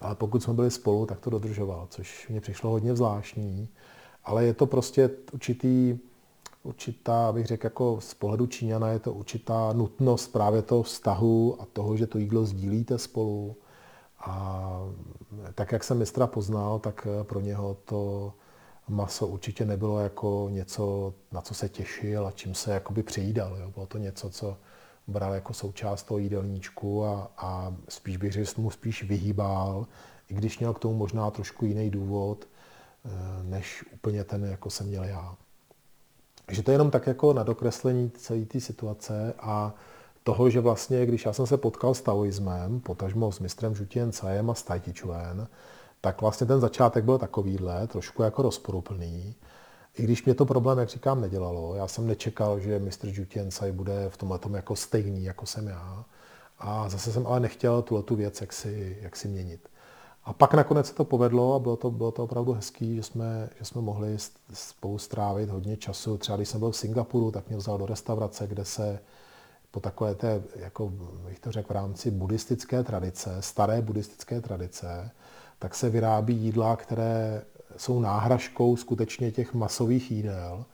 [0.00, 3.68] Ale pokud jsme byli spolu, tak to dodržoval, což mě přišlo hodně zvláštní.
[4.24, 5.98] Ale je to prostě určitý,
[6.62, 11.66] určitá, bych řekl, jako z pohledu Číňana je to určitá nutnost právě toho vztahu a
[11.72, 13.56] toho, že to jídlo sdílíte spolu,
[14.20, 14.80] a
[15.54, 18.32] tak, jak jsem mistra poznal, tak pro něho to
[18.88, 23.56] maso určitě nebylo jako něco, na co se těšil a čím se jakoby přejídal.
[23.56, 23.70] Jo.
[23.74, 24.56] Bylo to něco, co
[25.06, 29.86] bral jako součást toho jídelníčku a, a spíš bych řekl, mu spíš vyhýbal,
[30.28, 32.48] i když měl k tomu možná trošku jiný důvod,
[33.04, 33.10] eh,
[33.42, 35.36] než úplně ten, jako jsem měl já.
[36.46, 39.74] Takže to je jenom tak jako na dokreslení celé té situace a
[40.28, 44.50] toho, že vlastně, když já jsem se potkal s taoismem, potažmo s mistrem Žutien Cajem
[44.50, 44.80] a s Tai
[46.00, 49.34] tak vlastně ten začátek byl takovýhle, trošku jako rozporuplný.
[49.98, 51.74] I když mě to problém, jak říkám, nedělalo.
[51.74, 55.66] Já jsem nečekal, že mistr Jutien Cai bude v tomhle tom jako stejný, jako jsem
[55.66, 56.04] já.
[56.58, 59.68] A zase jsem ale nechtěl tuhle tu věc jak si, jak si měnit.
[60.24, 63.50] A pak nakonec se to povedlo a bylo to, bylo to opravdu hezký, že jsme,
[63.58, 64.16] že jsme mohli
[64.52, 66.18] spolu strávit hodně času.
[66.18, 69.00] Třeba když jsem byl v Singapuru, tak mě vzal do restaurace, kde se
[69.70, 70.92] po takové té, jako
[71.26, 75.10] bych to řekl, v rámci buddhistické tradice, staré buddhistické tradice,
[75.58, 77.42] tak se vyrábí jídla, které
[77.76, 80.64] jsou náhražkou skutečně těch masových jídel.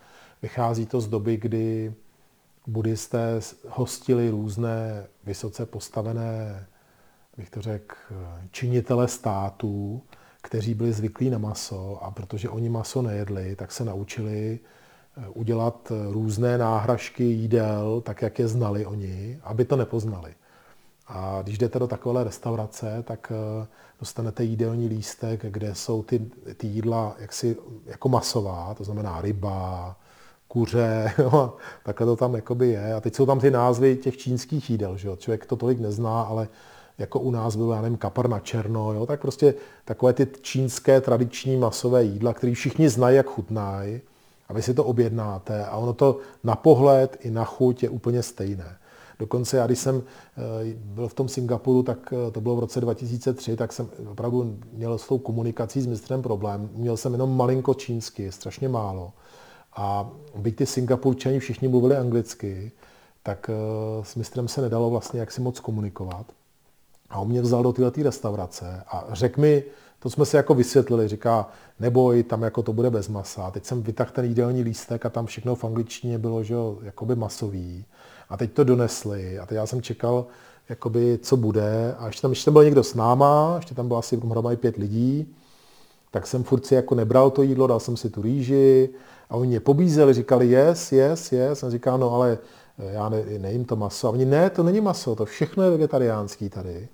[0.43, 1.95] Vychází to z doby, kdy
[2.67, 6.67] buddhisté hostili různé vysoce postavené,
[7.37, 7.97] bych to řekl,
[8.51, 10.03] činitele států,
[10.43, 14.59] kteří byli zvyklí na maso a protože oni maso nejedli, tak se naučili
[15.35, 20.35] udělat různé náhražky jídel, tak jak je znali oni, aby to nepoznali.
[21.07, 23.67] A když jdete do takové restaurace, tak eh,
[24.01, 29.97] dostanete jídelní lístek, kde jsou ty, ty jídla jaksi, jako masová, to znamená ryba,
[30.49, 32.95] kuře, jo, takhle to tam jakoby je.
[32.95, 35.17] A teď jsou tam ty názvy těch čínských jídel, že jo.
[35.17, 36.49] Člověk to tolik nezná, ale
[36.99, 41.01] jako u nás bylo, já nevím, kapar na černo, jo, tak prostě takové ty čínské
[41.01, 44.01] tradiční masové jídla, které všichni znají, jak chutnají,
[44.55, 48.23] a vy si to objednáte a ono to na pohled i na chuť je úplně
[48.23, 48.79] stejné.
[49.19, 52.81] Dokonce já, když jsem eh, byl v tom Singapuru, tak eh, to bylo v roce
[52.81, 56.71] 2003, tak jsem opravdu měl s tou komunikací s mistrem problém.
[56.75, 59.13] Měl jsem jenom malinko čínsky, strašně málo.
[59.77, 62.73] A byť ty Singapurčani všichni mluvili anglicky,
[63.23, 66.27] tak eh, s mistrem se nedalo vlastně jaksi moc komunikovat.
[67.11, 69.65] A on mě vzal do této restaurace a řekl mi,
[70.05, 71.49] to jsme si jako vysvětlili, říká,
[71.81, 73.51] neboj, tam jako to bude bez masa.
[73.51, 77.85] Teď jsem vytahl ten jídelní lístek a tam všechno v angličtině bylo, že jakoby masový.
[78.29, 80.27] A teď to donesli a teď já jsem čekal,
[80.69, 81.95] jakoby, co bude.
[81.99, 84.77] A ještě tam, ještě tam byl někdo s náma, ještě tam bylo asi hromady pět
[84.77, 85.35] lidí,
[86.11, 88.89] tak jsem furt si jako nebral to jídlo, dal jsem si tu rýži
[89.31, 91.63] a oni mě pobízeli, říkali yes, yes, yes.
[91.63, 92.39] A říkal, no ale
[92.79, 94.09] eh, já ne, nejím to maso.
[94.09, 96.89] A oni, ne, to není maso, to všechno je vegetariánský tady.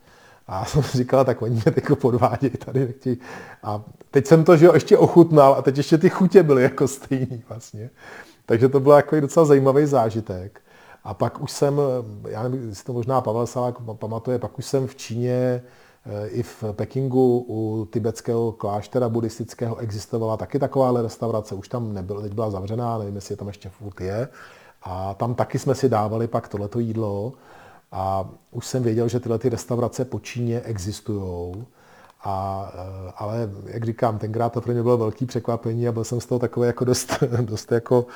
[0.51, 2.87] A já jsem říkal, tak oni mě jako podvádějí tady.
[2.87, 3.19] Nechtějí.
[3.63, 6.89] A teď jsem to, že jo, ještě ochutnal a teď ještě ty chutě byly jako
[6.89, 7.91] stejný vlastně.
[8.47, 10.61] Takže to byl jako docela zajímavý zážitek.
[11.05, 11.81] A pak už jsem,
[12.29, 15.63] já nevím, jestli to možná Pavel Salák pamatuje, pak už jsem v Číně
[16.07, 22.23] eh, i v Pekingu u tibetského kláštera buddhistického existovala taky taková restaurace, už tam nebyla,
[22.23, 24.29] teď byla zavřená, nevím, jestli je tam ještě furt je.
[24.83, 27.33] A tam taky jsme si dávali pak tohleto jídlo.
[27.93, 31.55] A už jsem věděl, že tyhle ty restaurace po Číně existují.
[32.25, 36.21] A, eh, ale jak říkám, tenkrát to pro mě bylo velký překvapení a byl jsem
[36.21, 38.07] z toho takový jako dost, dost jako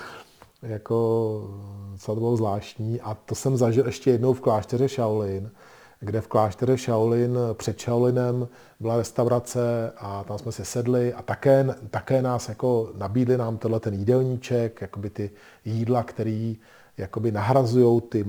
[0.64, 1.50] jako
[1.98, 3.00] co to bylo zvláštní.
[3.00, 5.50] A to jsem zažil ještě jednou v klášteře Shaolin,
[6.00, 8.48] kde v klášteře Shaolin před Shaolinem
[8.80, 13.80] byla restaurace a tam jsme se sedli a také, také nás jako nabídli nám tenhle
[13.80, 15.30] ten jídelníček, jakoby ty
[15.64, 16.58] jídla, který
[16.98, 18.24] jakoby nahrazují ty,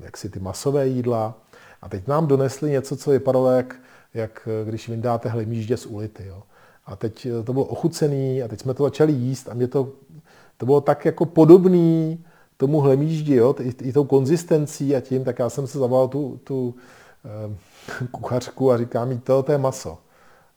[0.00, 1.38] jaksi ty masové jídla.
[1.82, 3.76] A teď nám donesli něco, co vypadalo jak,
[4.14, 6.26] jak když vyndáte hlemíždě z ulity.
[6.26, 6.42] Jo.
[6.86, 9.92] A teď to bylo ochucený a teď jsme to začali jíst a mě to
[10.60, 12.24] to bylo tak jako podobný
[12.56, 16.40] tomu hlemíždi, jo, i, i tou konzistencí a tím, tak já jsem se zavolal tu,
[16.44, 16.74] tu
[17.24, 19.98] eh, kuchařku a říkám jí, to, to je maso.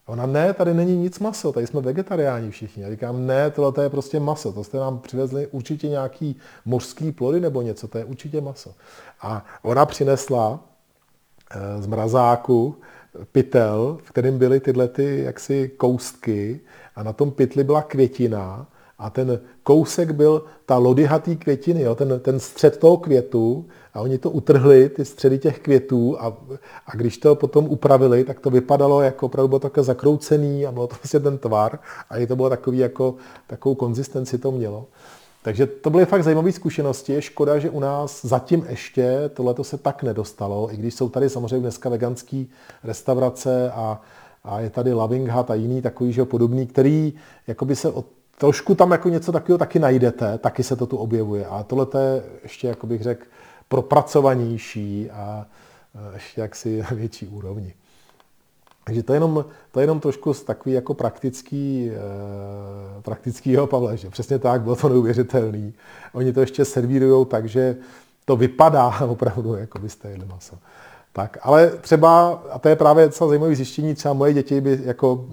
[0.08, 2.86] A ona, ne, tady není nic maso, tady jsme vegetariáni všichni.
[2.86, 6.36] A říkám, ne, tohle je prostě maso, to jste nám přivezli určitě nějaký
[6.66, 8.74] mořský plody nebo něco, to je určitě maso.
[9.22, 10.60] A ona přinesla
[11.52, 12.76] eh, z mrazáku
[13.32, 16.60] pytel, v kterém byly tyhle ty jaksi koustky
[16.96, 18.68] a na tom pytli byla květina
[19.00, 24.18] a ten kousek byl ta lodyhatý květiny, jo, ten, ten střed toho květu a oni
[24.18, 26.38] to utrhli, ty středy těch květů a,
[26.88, 30.88] a když to potom upravili, tak to vypadalo jako opravdu bylo také zakroucený a bylo
[30.88, 31.80] to vlastně ten tvar
[32.10, 33.16] a i to bylo takový jako,
[33.48, 34.86] takovou konzistenci to mělo.
[35.44, 37.14] Takže to byly fakt zajímavé zkušenosti.
[37.14, 41.30] Je škoda, že u nás zatím ještě tohle se tak nedostalo, i když jsou tady
[41.30, 42.46] samozřejmě dneska veganské
[42.84, 44.02] restaurace a,
[44.44, 47.14] a je tady Loving Hut a jiný takový, že podobný, který
[47.48, 48.06] jakoby se od
[48.44, 51.46] trošku tam jako něco takového taky najdete, taky se to tu objevuje.
[51.46, 53.26] A tohle je ještě, jako bych řekl,
[53.68, 55.46] propracovanější a
[56.14, 57.74] ještě jaksi na větší úrovni.
[58.84, 63.96] Takže to je jenom, to je jenom trošku z takový jako praktický, eh, praktického Pavla,
[63.96, 65.74] že přesně tak, bylo to neuvěřitelný.
[66.14, 67.76] Oni to ještě servírují tak, že
[68.26, 70.56] to vypadá opravdu, jako byste jedli maso.
[71.14, 75.26] Tak, ale třeba, a to je právě docela zajímavé zjištění, třeba moje děti by jako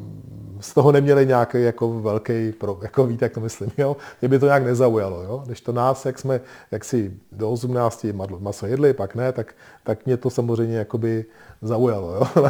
[0.60, 3.96] z toho neměli nějaký jako velký, pro, jako víte, jak to myslím, jo?
[4.20, 5.42] Mě by to nějak nezaujalo, jo?
[5.46, 8.06] Když to nás, jak jsme, jak si do 18
[8.38, 11.24] maso jedli, pak ne, tak, tak mě to samozřejmě jakoby
[11.62, 12.28] zaujalo, jo?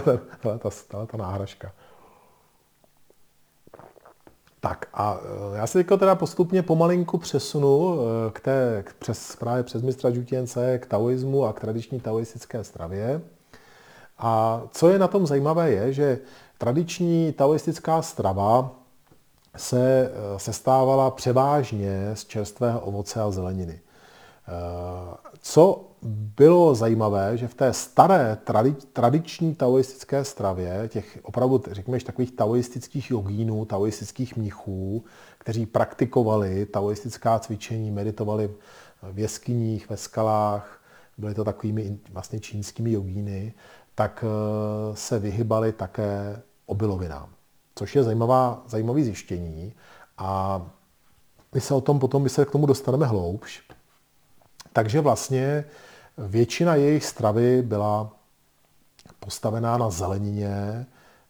[0.42, 1.72] ta, ta, ta, ta náhražka.
[4.60, 5.20] Tak a
[5.54, 9.82] e, já se teďka teda postupně pomalinku přesunu e, k té, k přes, právě přes
[9.82, 13.20] mistra Žutěnce k taoismu a k tradiční taoistické stravě.
[14.18, 16.18] A co je na tom zajímavé je, že
[16.60, 18.70] tradiční taoistická strava
[19.56, 23.80] se e, sestávala převážně z čerstvého ovoce a zeleniny.
[25.40, 25.84] Co
[26.36, 33.10] bylo zajímavé, že v té staré tradi- tradiční taoistické stravě, těch opravdu, řekněme, takových taoistických
[33.10, 35.04] jogínů, taoistických mnichů,
[35.38, 38.50] kteří praktikovali taoistická cvičení, meditovali
[39.02, 40.80] v jeskyních, ve skalách,
[41.18, 43.54] byly to takovými vlastně čínskými jogíny,
[43.94, 47.28] tak eh, se vyhybali také obilovinám,
[47.74, 49.72] což je zajímavá, zajímavý zjištění
[50.18, 50.62] a
[51.54, 53.62] my se o tom potom, my se k tomu dostaneme hloubš.
[54.72, 55.64] Takže vlastně
[56.28, 58.12] Většina jejich stravy byla
[59.20, 60.86] postavená na zelenině,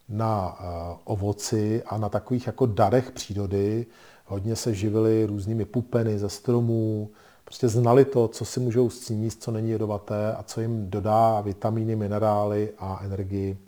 [0.08, 3.86] na eh, ovoci a na takových jako darech přírody.
[4.26, 7.10] Hodně se živili různými pupeny ze stromů,
[7.44, 11.96] prostě znali to, co si můžou sníst, co není jedovaté a co jim dodá vitamíny,
[11.96, 13.58] minerály a energii,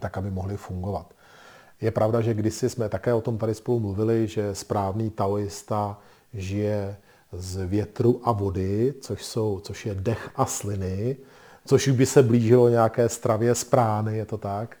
[0.00, 1.14] tak aby mohli fungovat.
[1.80, 5.98] Je pravda, že kdysi jsme také o tom tady spolu mluvili, že správný taoista
[6.34, 6.96] žije
[7.32, 11.16] z větru a vody, což, jsou, což je dech a sliny,
[11.66, 14.76] což by se blížilo nějaké stravě z prány, je to tak?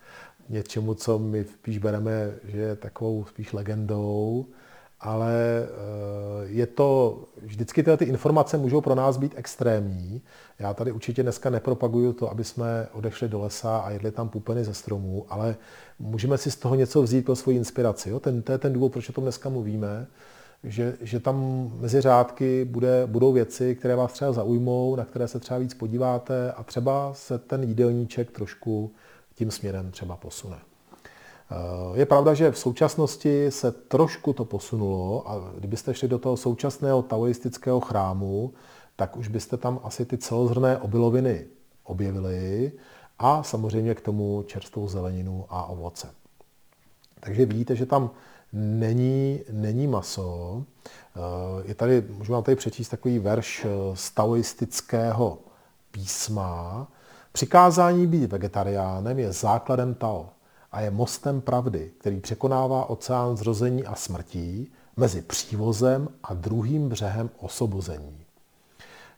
[0.48, 4.46] Něčemu, co my spíš bereme, že je takovou spíš legendou,
[5.04, 5.68] ale eh,
[6.46, 10.22] je to, vždycky tyhle ty informace můžou pro nás být extrémní.
[10.58, 14.64] Já tady určitě dneska nepropaguju to, aby jsme odešli do lesa a jedli tam pupeny
[14.64, 15.56] ze stromů, ale
[15.98, 18.10] můžeme si z toho něco vzít pro svoji inspiraci.
[18.10, 18.20] Jo?
[18.20, 20.06] Ten, to je ten důvod, proč o tom dneska mluvíme
[20.64, 25.40] že, že tam mezi řádky bude, budou věci, které vás třeba zaujmou, na které se
[25.40, 28.92] třeba víc podíváte a třeba se ten jídelníček trošku
[29.34, 30.56] tím směrem třeba posune.
[31.54, 36.36] Eh, je pravda, že v současnosti se trošku to posunulo a kdybyste šli do toho
[36.36, 38.52] současného taoistického chrámu,
[38.96, 41.46] tak už byste tam asi ty celozrné obiloviny
[41.84, 42.72] objevili
[43.18, 46.10] a samozřejmě k tomu čerstvou zeleninu a ovoce.
[47.20, 48.10] Takže vidíte, že tam
[48.52, 50.62] není, není maso.
[50.86, 55.38] Eh, je tady, můžu vám tady přečíst takový verš eh, z taoistického
[55.90, 56.88] písma.
[57.32, 60.33] Přikázání být vegetariánem je základem Tao
[60.74, 67.30] a je mostem pravdy, který překonává oceán zrození a smrtí mezi přívozem a druhým břehem
[67.38, 68.24] osobození.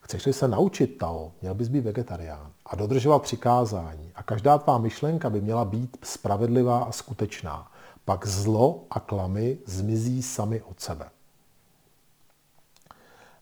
[0.00, 5.30] Chceš-li se naučit Tao, měl bys být vegetarián a dodržovat přikázání a každá tvá myšlenka
[5.30, 7.72] by měla být spravedlivá a skutečná
[8.04, 11.08] pak zlo a klamy zmizí sami od sebe.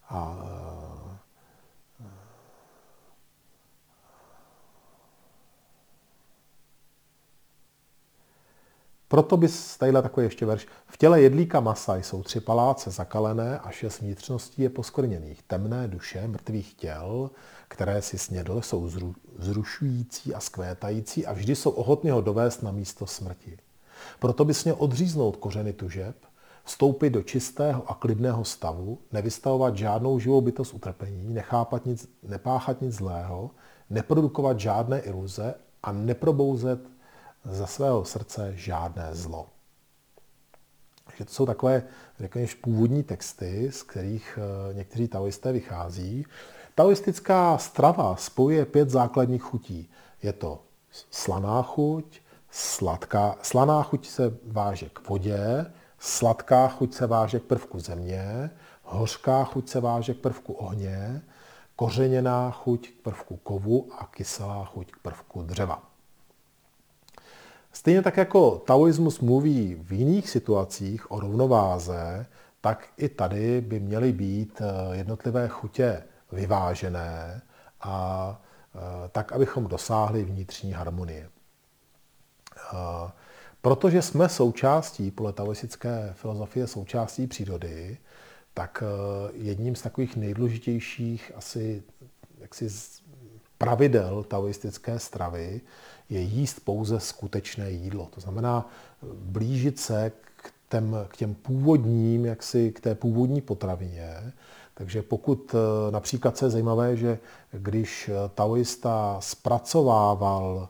[0.08, 0.36] A
[9.08, 10.66] Proto bys tadyhle takový ještě verš.
[10.86, 15.42] V těle jedlíka masa jsou tři paláce zakalené a šest vnitřností je poskorněných.
[15.42, 17.30] Temné duše mrtvých těl,
[17.68, 18.90] které si snědl, jsou
[19.38, 23.58] zrušující a skvétající a vždy jsou ochotny ho dovést na místo smrti.
[24.18, 26.16] Proto bys měl odříznout kořeny tužeb,
[26.64, 32.94] vstoupit do čistého a klidného stavu, nevystavovat žádnou živou bytost utrpení, nechápat nic, nepáchat nic
[32.94, 33.50] zlého,
[33.90, 36.80] neprodukovat žádné iluze a neprobouzet
[37.44, 39.46] ze svého srdce žádné zlo.
[41.04, 41.82] Takže to jsou takové,
[42.18, 46.26] řekněme, původní texty, z kterých eh, někteří taoisté vychází.
[46.74, 49.90] Taoistická strava spojuje pět základních chutí.
[50.22, 50.62] Je to
[51.10, 52.20] slaná chuť,
[52.56, 58.50] Sladká, slaná chuť se váže k vodě, sladká chuť se váže k prvku země,
[58.82, 61.22] hořká chuť se váže k prvku ohně,
[61.76, 65.93] kořeněná chuť k prvku kovu a kyselá chuť k prvku dřeva.
[67.74, 72.26] Stejně tak jako taoismus mluví v jiných situacích o rovnováze,
[72.60, 76.02] tak i tady by měly být eh, jednotlivé chutě
[76.32, 77.42] vyvážené
[77.80, 78.40] a
[78.74, 81.30] eh, tak, abychom dosáhli vnitřní harmonie.
[83.60, 87.98] Protože jsme součástí, podle taoistické filozofie, součástí přírody,
[88.54, 88.82] tak
[89.32, 91.82] jedním z takových nejdůležitějších asi
[92.38, 92.68] jaksi
[93.58, 95.60] pravidel taoistické stravy
[96.10, 98.08] je jíst pouze skutečné jídlo.
[98.14, 98.70] To znamená
[99.14, 104.32] blížit se k těm, k těm původním, jaksi k té původní potravině.
[104.74, 105.54] Takže pokud
[105.90, 107.18] například se je zajímavé, že
[107.52, 110.68] když taoista zpracovával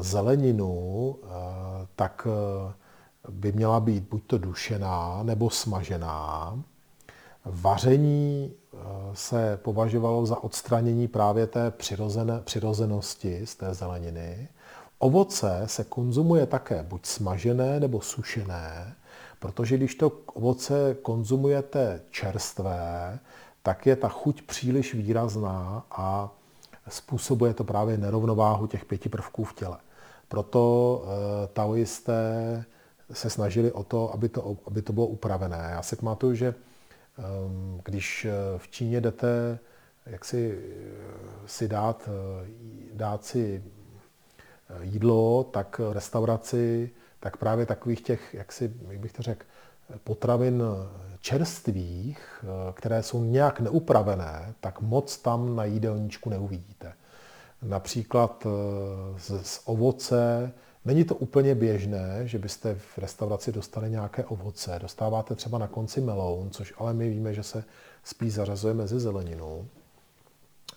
[0.00, 1.16] zeleninu,
[1.96, 2.26] tak
[3.30, 6.58] by měla být buď to dušená nebo smažená.
[7.44, 8.76] Vaření eh,
[9.14, 11.72] se považovalo za odstranění právě té
[12.44, 14.48] přirozenosti z té zeleniny.
[14.98, 18.94] Ovoce se konzumuje také buď smažené nebo sušené,
[19.38, 23.18] protože když to ovoce konzumujete čerstvé,
[23.62, 26.30] tak je ta chuť příliš výrazná a
[26.88, 29.78] způsobuje to právě nerovnováhu těch pěti prvků v těle.
[30.28, 32.64] Proto e, taoisté
[33.12, 35.68] se snažili o to, aby to, aby to bylo upravené.
[35.70, 36.54] Já si pamatuju, že
[37.18, 39.58] ehm, když eh, v Číně jdete
[40.06, 42.48] jak si, eh, si dát, eh,
[42.92, 43.62] dát si
[44.80, 46.90] jídlo, tak restauraci,
[47.20, 49.46] tak právě takových těch, jak, si, jak bych to řekl,
[50.04, 50.62] potravin
[51.20, 52.44] čerstvých,
[52.74, 56.92] které jsou nějak neupravené, tak moc tam na jídelníčku neuvidíte.
[57.62, 58.46] Například
[59.16, 60.52] z, z ovoce
[60.88, 64.78] Není to úplně běžné, že byste v restauraci dostali nějaké ovoce.
[64.82, 67.64] Dostáváte třeba na konci meloun, což ale my víme, že se
[68.04, 69.68] spíš zařazuje mezi zeleninu.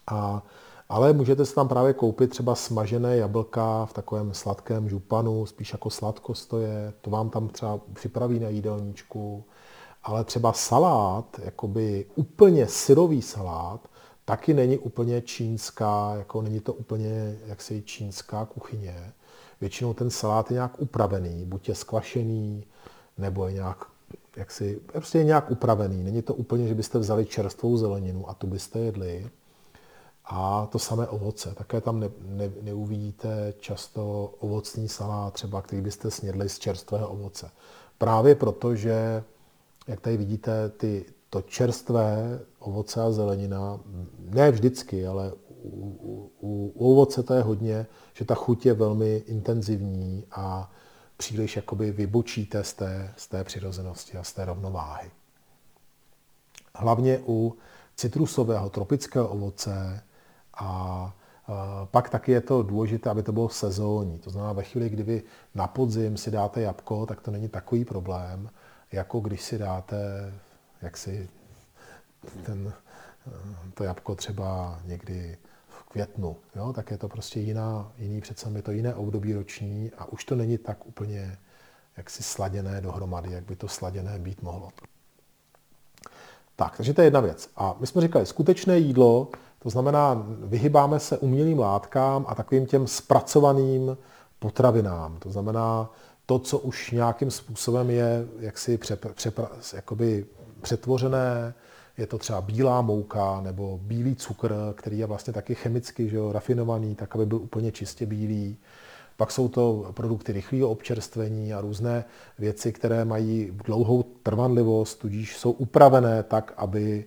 [0.08, 0.44] A,
[0.92, 5.90] ale můžete si tam právě koupit třeba smažené jablka v takovém sladkém županu, spíš jako
[5.90, 6.94] sladkost to je.
[7.02, 9.44] To vám tam třeba připraví na jídelníčku.
[10.04, 13.88] Ale třeba salát, jakoby úplně syrový salát,
[14.26, 19.14] taky není úplně čínská, jako není to úplně jaksi čínská kuchyně
[19.62, 22.64] většinou ten salát je nějak upravený, buď je skvašený,
[23.18, 23.86] nebo je nějak,
[24.38, 26.04] jaksi, prostě je nějak upravený.
[26.04, 29.30] Není to úplně, že byste vzali čerstvou zeleninu a tu byste jedli.
[30.26, 31.54] A to samé ovoce.
[31.56, 37.52] Také tam ne, ne, neuvidíte často ovocný salát, třeba který byste snědli z čerstvého ovoce.
[37.98, 39.24] Právě proto, že,
[39.88, 43.80] jak tady vidíte, ty, to čerstvé ovoce a zelenina,
[44.20, 49.16] ne vždycky, ale u, u, u ovoce to je hodně, že ta chuť je velmi
[49.16, 50.72] intenzivní a
[51.18, 55.12] příliš jakoby vybočíte z té, z té přirozenosti a z té rovnováhy.
[56.76, 57.58] Hlavně u
[57.96, 60.04] citrusového tropického ovoce
[60.58, 61.14] a
[61.86, 64.20] pak taky je to důležité, aby to bylo sezónní.
[64.20, 65.24] To znamená, ve chvíli, kdy vy
[65.56, 68.50] na podzim si dáte jabko, tak to není takový problém,
[68.92, 70.34] jako když si dáte
[70.82, 71.30] jaksi
[72.46, 72.74] ten,
[73.74, 75.38] to jabko třeba někdy
[75.88, 80.06] květnu, jo, tak je to prostě jiná, jiný přece je to jiné období roční a
[80.06, 81.38] už to není tak úplně
[81.98, 84.70] jaksi sladěné dohromady, jak by to sladěné být mohlo.
[86.56, 87.50] Tak, takže to je jedna věc.
[87.56, 89.30] A my jsme říkali, skutečné jídlo,
[89.64, 93.98] to znamená, vyhybáme se umělým látkám a takovým těm zpracovaným
[94.40, 95.18] potravinám.
[95.20, 95.90] To znamená,
[96.26, 100.26] to, co už nějakým způsobem je jaksi přepra, přepra, jakoby
[100.62, 101.54] přetvořené,
[101.98, 106.32] je to třeba bílá mouka nebo bílý cukr, který je vlastně taky chemicky že jo,
[106.32, 108.58] rafinovaný, tak aby byl úplně čistě bílý.
[109.18, 112.06] Pak jsou to produkty rychlého občerstvení a různé
[112.40, 117.06] věci, které mají dlouhou trvanlivost, tudíž jsou upravené tak, aby,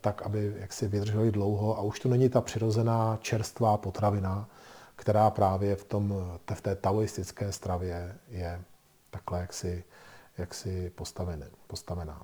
[0.00, 4.48] tak, aby jaksi vydržely dlouho a už to není ta přirozená čerstvá potravina,
[4.96, 6.14] která právě v, tom,
[6.54, 8.62] v té taoistické stravě je
[9.10, 9.84] takhle jaksi,
[10.38, 10.92] jaksi
[11.66, 12.22] postavená.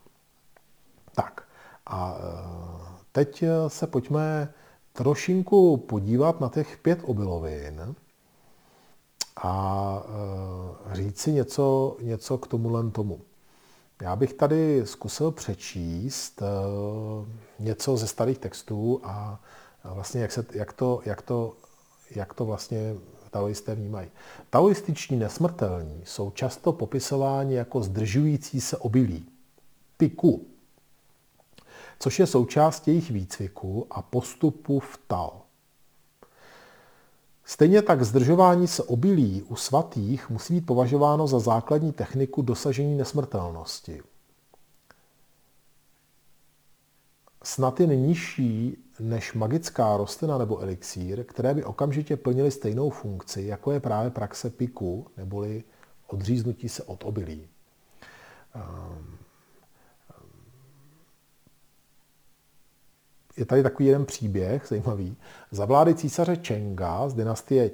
[1.15, 1.49] Tak,
[1.87, 2.23] a e,
[3.13, 4.53] teď se pojďme
[4.93, 7.95] trošinku podívat na těch pět obilovin
[9.37, 10.03] a
[10.93, 13.21] říct si něco, něco k tomuhle tomu.
[14.03, 16.47] Já bych tady zkusil přečíst e,
[17.59, 19.41] něco ze starých textů a
[19.85, 21.57] vlastně jak, se, jak, to, jak, to,
[22.11, 22.95] jak to vlastně
[23.31, 24.09] taoisté vnímají.
[24.51, 29.27] Taoističní nesmrtelní jsou často popisováni jako zdržující se obilí.
[29.97, 30.47] Piku,
[31.99, 35.42] což je součást jejich výcviku a postupu v Tao.
[37.53, 44.03] Stejně tak zdržování se obilí u svatých musí být považováno za základní techniku dosažení nesmrtelnosti.
[47.43, 53.73] Snad jen nižší než magická rostlina nebo elixír, které by okamžitě plnily stejnou funkci, jako
[53.73, 55.65] je právě praxe piku, neboli
[56.07, 57.49] odříznutí se od obilí.
[63.37, 65.17] Je tady takový jeden příběh zajímavý.
[65.51, 67.71] Za vlády císaře Čenga z dynastie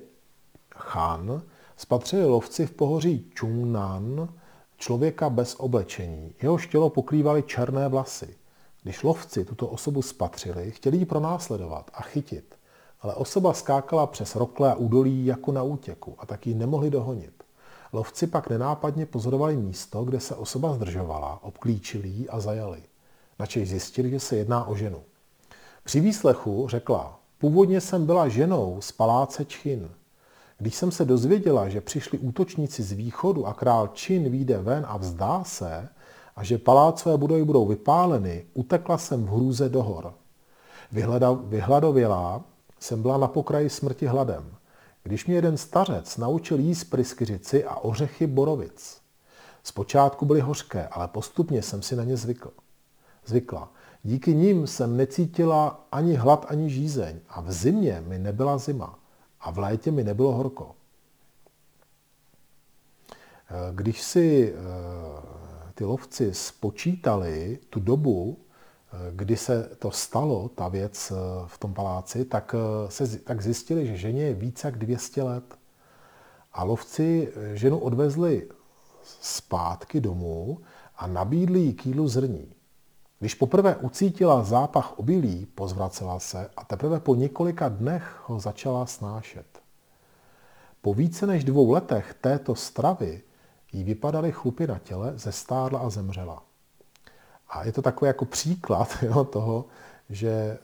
[0.76, 1.42] Han
[1.76, 4.28] spatřili lovci v pohoří Chungnan
[4.76, 6.34] člověka bez oblečení.
[6.42, 8.36] Jeho tělo pokrývaly černé vlasy.
[8.82, 12.54] Když lovci tuto osobu spatřili, chtěli ji pronásledovat a chytit,
[13.00, 17.44] ale osoba skákala přes rokle a údolí jako na útěku a tak ji nemohli dohonit.
[17.92, 22.82] Lovci pak nenápadně pozorovali místo, kde se osoba zdržovala, obklíčili ji a zajali.
[23.38, 25.02] Načež zjistili, že se jedná o ženu.
[25.84, 29.90] Při výslechu řekla, původně jsem byla ženou z paláce Čchin.
[30.58, 34.96] Když jsem se dozvěděla, že přišli útočníci z východu a král Čin vyjde ven a
[34.96, 35.88] vzdá se,
[36.36, 40.14] a že palácové budovy budou vypáleny, utekla jsem v hrůze do hor.
[41.42, 42.44] Vyhladovělá
[42.80, 44.54] jsem byla na pokraji smrti hladem,
[45.02, 49.00] když mě jeden stařec naučil jíst pryskyřici a ořechy borovic.
[49.62, 52.50] Zpočátku byly hořké, ale postupně jsem si na ně zvykl.
[53.26, 53.72] zvykla.
[54.02, 58.98] Díky nim jsem necítila ani hlad, ani žízeň a v zimě mi nebyla zima
[59.40, 60.74] a v létě mi nebylo horko.
[63.72, 68.38] Když si eh, ty lovci spočítali tu dobu,
[69.12, 71.14] kdy se to stalo, ta věc eh,
[71.46, 75.58] v tom paláci, tak, eh, se, tak zjistili, že ženě je více jak 200 let.
[76.52, 78.48] A lovci eh, ženu odvezli
[79.02, 80.58] zpátky domů
[80.96, 82.54] a nabídli jí kýlu zrní.
[83.18, 89.46] Když poprvé ucítila zápach obilí, pozvracela se a teprve po několika dnech ho začala snášet.
[90.82, 93.22] Po více než dvou letech této stravy
[93.72, 96.42] jí vypadaly chlupy na těle, zestárla a zemřela.
[97.48, 99.64] A je to takový jako příklad jo, toho,
[100.10, 100.58] že e,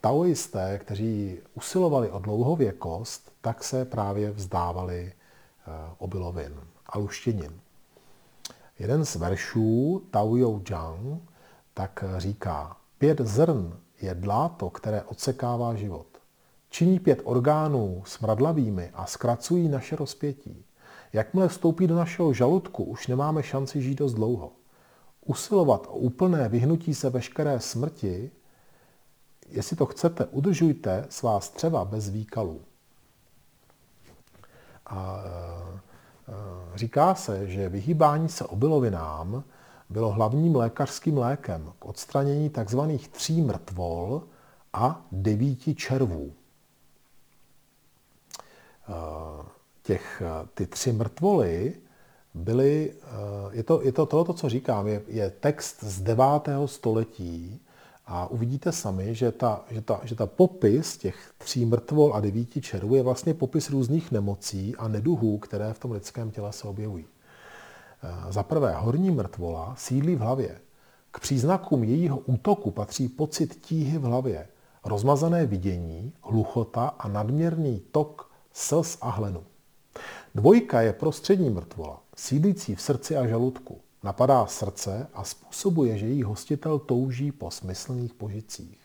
[0.00, 5.12] taoisté, kteří usilovali o dlouhověkost, tak se právě vzdávali e,
[5.98, 7.60] obilovin a luštěnin.
[8.78, 11.31] Jeden z veršů Tao Yo Zhang
[11.74, 16.06] tak říká, pět zrn je dláto, které odsekává život.
[16.70, 20.64] Činí pět orgánů smradlavými a zkracují naše rozpětí.
[21.12, 24.52] Jakmile vstoupí do našeho žaludku, už nemáme šanci žít dost dlouho.
[25.24, 28.30] Usilovat o úplné vyhnutí se veškeré smrti,
[29.48, 32.60] jestli to chcete, udržujte svá střeva bez výkalů.
[34.86, 35.30] A e,
[35.72, 39.44] e, říká se, že vyhýbání se obilovinám
[39.90, 42.80] bylo hlavním lékařským lékem k odstranění tzv.
[43.10, 44.22] tří mrtvol
[44.72, 46.32] a devíti červů.
[48.88, 49.52] E,
[49.82, 50.22] těch,
[50.54, 51.74] ty tři mrtvoly
[52.34, 53.06] byly, eh,
[53.50, 56.24] je to, je to tohoto, co říkám, je, je text z 9.
[56.66, 57.60] století
[58.06, 62.60] a uvidíte sami, že ta, že, ta, že ta popis těch tří mrtvol a devíti
[62.60, 67.04] červů je vlastně popis různých nemocí a neduhů, které v tom lidském těle se objevují.
[68.02, 70.60] Eh, za prvé, horní mrtvola sídlí v hlavě.
[71.10, 74.48] K příznakům jejího útoku patří pocit tíhy v hlavě,
[74.84, 79.42] rozmazané vidění, hluchota a nadměrný tok slz a hlenu.
[80.34, 83.80] Dvojka je prostřední mrtvola, sídlící v srdci a žaludku.
[84.02, 88.78] Napadá srdce a způsobuje, že její hostitel touží po smyslných požicích.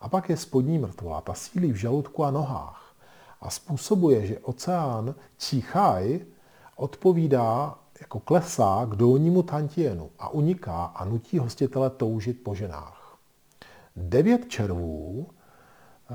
[0.00, 2.94] A pak je spodní mrtvola, ta sílí v žaludku a nohách
[3.40, 6.20] a způsobuje, že oceán Číchaj
[6.76, 13.18] odpovídá jako klesá k dolnímu tantienu a uniká a nutí hostitele toužit po ženách.
[13.96, 15.26] Devět červů
[16.10, 16.14] Eh,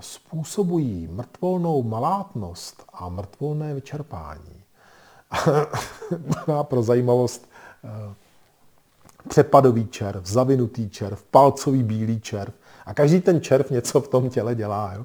[0.00, 4.62] způsobují mrtvolnou malátnost a mrtvolné vyčerpání.
[6.62, 7.48] pro zajímavost
[7.84, 8.14] eh,
[9.28, 12.54] přepadový červ, zavinutý červ, palcový bílý červ.
[12.86, 14.92] A každý ten červ něco v tom těle dělá.
[14.94, 15.04] Jo?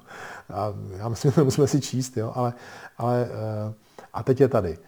[0.54, 2.32] A já myslím, že musíme si číst, jo?
[2.34, 2.52] Ale,
[2.98, 3.74] ale eh,
[4.12, 4.78] a teď je tady.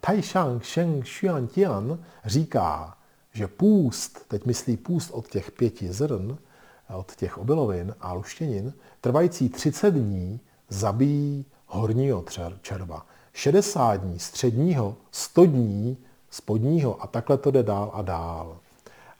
[0.00, 2.96] Tai Shang Sheng Xuan Tian říká,
[3.32, 6.38] že půst, teď myslí půst od těch pěti zrn,
[6.94, 12.24] od těch obilovin a luštěnin, trvající 30 dní zabíjí horního
[12.62, 13.06] červa.
[13.32, 15.96] 60 dní středního, 100 dní
[16.30, 18.58] spodního a takhle to jde dál a dál.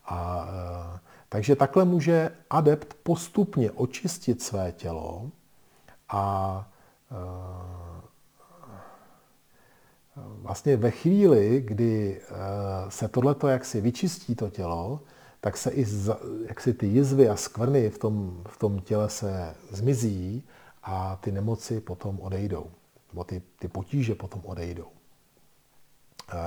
[0.07, 0.49] A,
[0.95, 0.99] e,
[1.29, 5.31] takže takhle může adept postupně očistit své tělo
[6.09, 6.69] a
[7.11, 7.88] e,
[10.43, 15.01] vlastně ve chvíli, kdy e, se tohleto jaksi vyčistí to tělo,
[15.41, 15.87] tak se i
[16.49, 20.45] jak si ty jizvy a skvrny v tom, v tom těle se zmizí
[20.83, 22.67] a ty nemoci potom odejdou.
[23.13, 24.87] Nebo ty, ty potíže potom odejdou.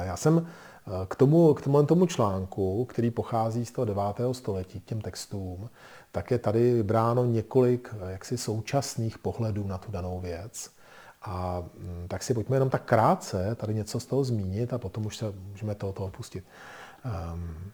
[0.03, 4.03] Já jsem e, k tomu, k tomu, tomu článku, který pochází z toho 9.
[4.32, 5.69] století, k těm textům,
[6.11, 10.69] tak je tady vybráno několik jaksi současných pohledů na tu danou věc.
[11.22, 15.05] A mm, tak si pojďme jenom tak krátce tady něco z toho zmínit a potom
[15.05, 16.43] už se můžeme toho, toho opustit.
[17.34, 17.72] Um,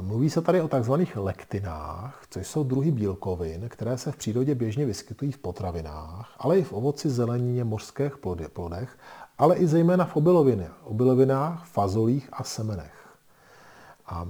[0.00, 4.86] Mluví se tady o takzvaných lektinách, což jsou druhy bílkovin, které se v přírodě běžně
[4.86, 8.16] vyskytují v potravinách, ale i v ovoci, zelenině, mořských
[8.52, 8.98] plodech,
[9.38, 13.08] ale i zejména v obilovinách, obilovinách, fazolích a semenech.
[14.06, 14.26] A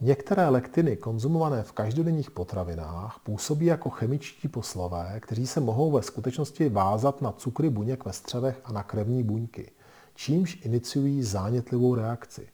[0.00, 6.68] některé lektiny konzumované v každodenních potravinách působí jako chemičtí poslové, kteří se mohou ve skutečnosti
[6.68, 9.70] vázat na cukry buněk ve střevech a na krevní buňky,
[10.14, 12.48] čímž iniciují zánětlivou reakci.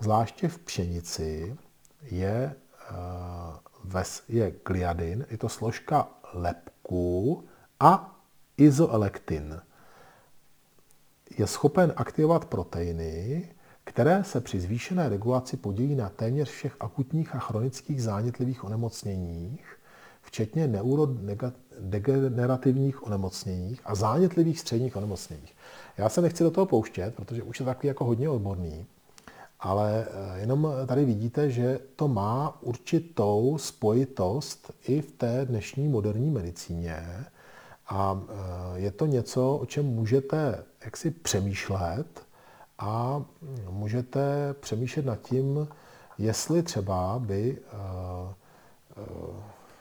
[0.00, 1.56] Zvláště v pšenici
[2.02, 2.54] je,
[3.94, 7.44] eh, je gliadin, je to složka lepku
[7.80, 8.20] a
[8.56, 9.60] izoelektin.
[11.38, 13.48] Je schopen aktivovat proteiny,
[13.90, 19.76] které se při zvýšené regulaci podílí na téměř všech akutních a chronických zánětlivých onemocněních,
[20.22, 25.56] včetně neurodegenerativních onemocněních a zánětlivých středních onemocněních.
[25.98, 28.86] Já se nechci do toho pouštět, protože už je takový jako hodně odborný,
[29.60, 36.30] ale eh, jenom tady vidíte, že to má určitou spojitost i v té dnešní moderní
[36.30, 37.24] medicíně
[37.88, 38.26] a eh,
[38.80, 42.29] je to něco, o čem můžete jaksi přemýšlet
[42.80, 43.24] a
[43.70, 45.68] můžete přemýšlet nad tím,
[46.18, 48.34] jestli třeba by eh,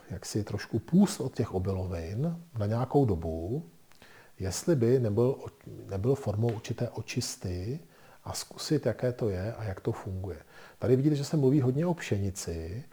[0.10, 3.66] jaksi trošku půst od těch obilovin na nějakou dobu,
[4.40, 5.36] jestli by nebyl,
[5.90, 7.80] nebyl formou určité očisty
[8.24, 10.38] a zkusit, jaké to je a jak to funguje.
[10.80, 12.84] Tady vidíte, že se mluví hodně o pšenici.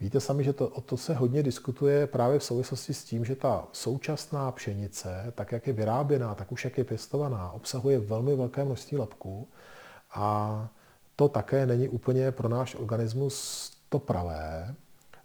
[0.00, 3.36] Víte sami, že to, o to se hodně diskutuje právě v souvislosti s tím, že
[3.36, 8.64] ta současná pšenice, tak jak je vyráběná, tak už jak je pěstovaná, obsahuje velmi velké
[8.64, 9.48] množství lepku
[10.14, 10.68] a
[11.16, 14.74] to také není úplně pro náš organismus to pravé.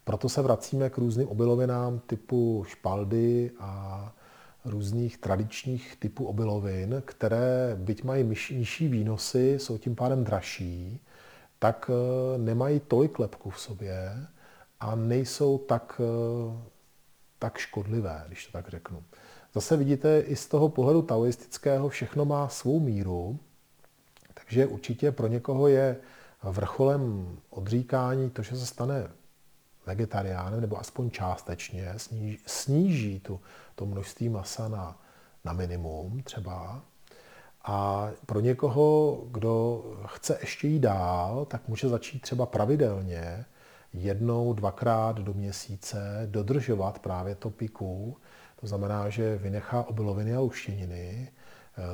[0.04, 4.14] Proto se vracíme k různým obilovinám typu špaldy a
[4.66, 11.02] různých tradičních typů obilovin, které byť mají nižší výnosy, jsou tím pádem dražší,
[11.60, 14.28] tak eh, nemají tolik lepku v sobě
[14.82, 16.58] a nejsou tak, eh,
[17.40, 19.04] tak škodlivé, když to tak řeknu.
[19.54, 23.40] Zase vidíte, i z toho pohledu taoistického všechno má svou míru,
[24.34, 25.98] takže určitě pro někoho je
[26.44, 29.12] vrcholem odříkání to, že se stane
[29.86, 33.40] vegetariánem, nebo aspoň částečně, sníží, sníží tu,
[33.76, 35.02] to množství masa na,
[35.46, 36.82] na minimum třeba.
[37.64, 43.46] A pro někoho, kdo chce ještě jít dál, tak může začít třeba pravidelně
[43.94, 48.18] jednou, dvakrát do měsíce dodržovat právě to piku.
[48.62, 51.32] To znamená, že vynechá obiloviny a luštěniny.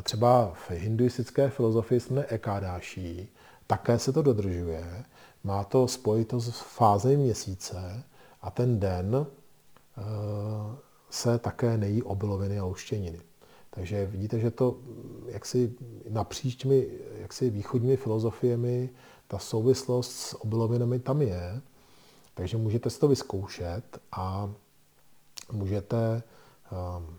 [0.03, 3.29] Třeba v hinduistické filozofii jsme ekádáší,
[3.67, 5.03] také se to dodržuje.
[5.43, 8.03] Má to spojitost s fázemi měsíce
[8.41, 9.25] a ten den
[9.97, 10.01] eh,
[11.09, 13.21] se také nejí obiloviny a luštěniny.
[13.69, 14.77] Takže vidíte, že to
[15.27, 15.73] jaksi
[16.09, 16.87] napříč těmi
[17.19, 18.89] jaksi východními filozofiemi
[19.27, 21.61] ta souvislost s obilovinami tam je.
[22.37, 24.51] Takže můžete si to vyzkoušet a
[25.51, 26.23] můžete
[26.71, 26.75] eh,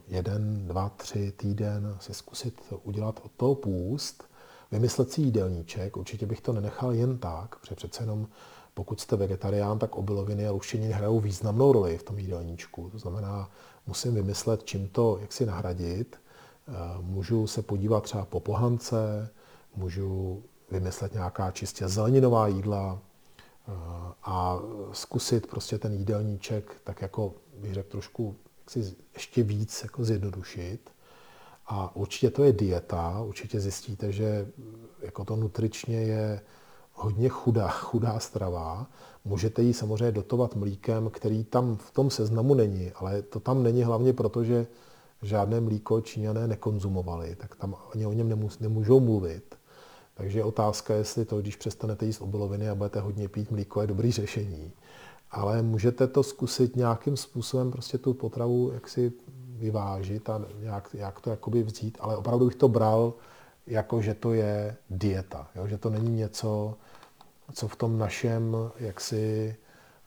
[0.08, 4.24] jeden, dva, tři týden si zkusit udělat od toho půst
[4.72, 8.28] vymyslet si jídelníček, určitě bych to nenechal jen tak, protože přece jenom
[8.74, 12.90] pokud jste vegetarián, tak obiloviny a luštěniny hrajou významnou roli v tom jídelníčku.
[12.90, 13.50] To znamená,
[13.86, 16.16] musím vymyslet, čím to, jak si nahradit.
[16.16, 19.30] Eh, můžu se podívat třeba po pohance,
[19.76, 22.98] můžu vymyslet nějaká čistě zeleninová jídla
[24.22, 24.58] a
[24.92, 28.36] zkusit prostě ten jídelníček tak jako bych řekl trošku
[28.70, 30.90] si ještě víc jako zjednodušit.
[31.66, 34.48] A určitě to je dieta, určitě zjistíte, že
[35.02, 36.40] jako to nutričně je
[36.92, 38.86] hodně chudá, chudá strava.
[39.24, 43.82] Můžete ji samozřejmě dotovat mlíkem, který tam v tom seznamu není, ale to tam není
[43.82, 44.66] hlavně proto, že
[45.22, 49.57] žádné mlíko Číňané nekonzumovali, tak tam ani o něm nemůžou mluvit.
[50.18, 53.86] Takže je otázka, jestli to, když přestanete jíst obiloviny a budete hodně pít mlíko, je
[53.86, 54.72] dobrý řešení.
[55.30, 59.12] Ale můžete to zkusit nějakým způsobem prostě tu potravu jaksi
[59.58, 63.14] vyvážit a nějak, jak to jakoby vzít, ale opravdu bych to bral
[63.66, 65.66] jako, že to je dieta, jo?
[65.66, 66.76] že to není něco,
[67.52, 69.56] co v tom našem, jaksi,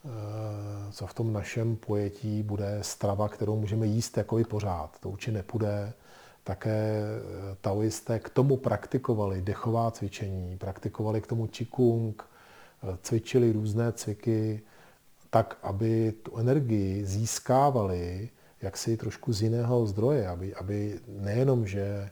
[0.05, 4.99] eh, co v tom našem pojetí bude strava, kterou můžeme jíst jako i pořád.
[4.99, 5.93] To určitě nepůjde.
[6.43, 13.91] Také eh, taoisté k tomu praktikovali dechová cvičení, praktikovali k tomu čikung, eh, cvičili různé
[13.91, 14.61] cviky,
[15.29, 18.29] tak, aby tu energii získávali
[18.61, 22.09] jaksi trošku z jiného zdroje, aby, aby nejenom, že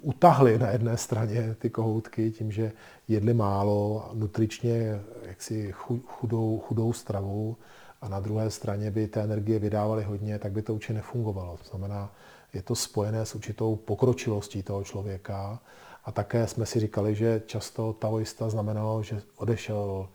[0.00, 2.72] utahli na jedné straně ty kohoutky tím, že
[3.08, 5.72] jedli málo, nutričně jaksi
[6.06, 7.56] chudou, chudou stravu
[8.00, 11.56] a na druhé straně by té energie vydávali hodně, tak by to určitě nefungovalo.
[11.56, 12.12] To znamená,
[12.54, 15.60] je to spojené s určitou pokročilostí toho člověka
[16.04, 20.08] a také jsme si říkali, že často taoista znamenalo, že odešel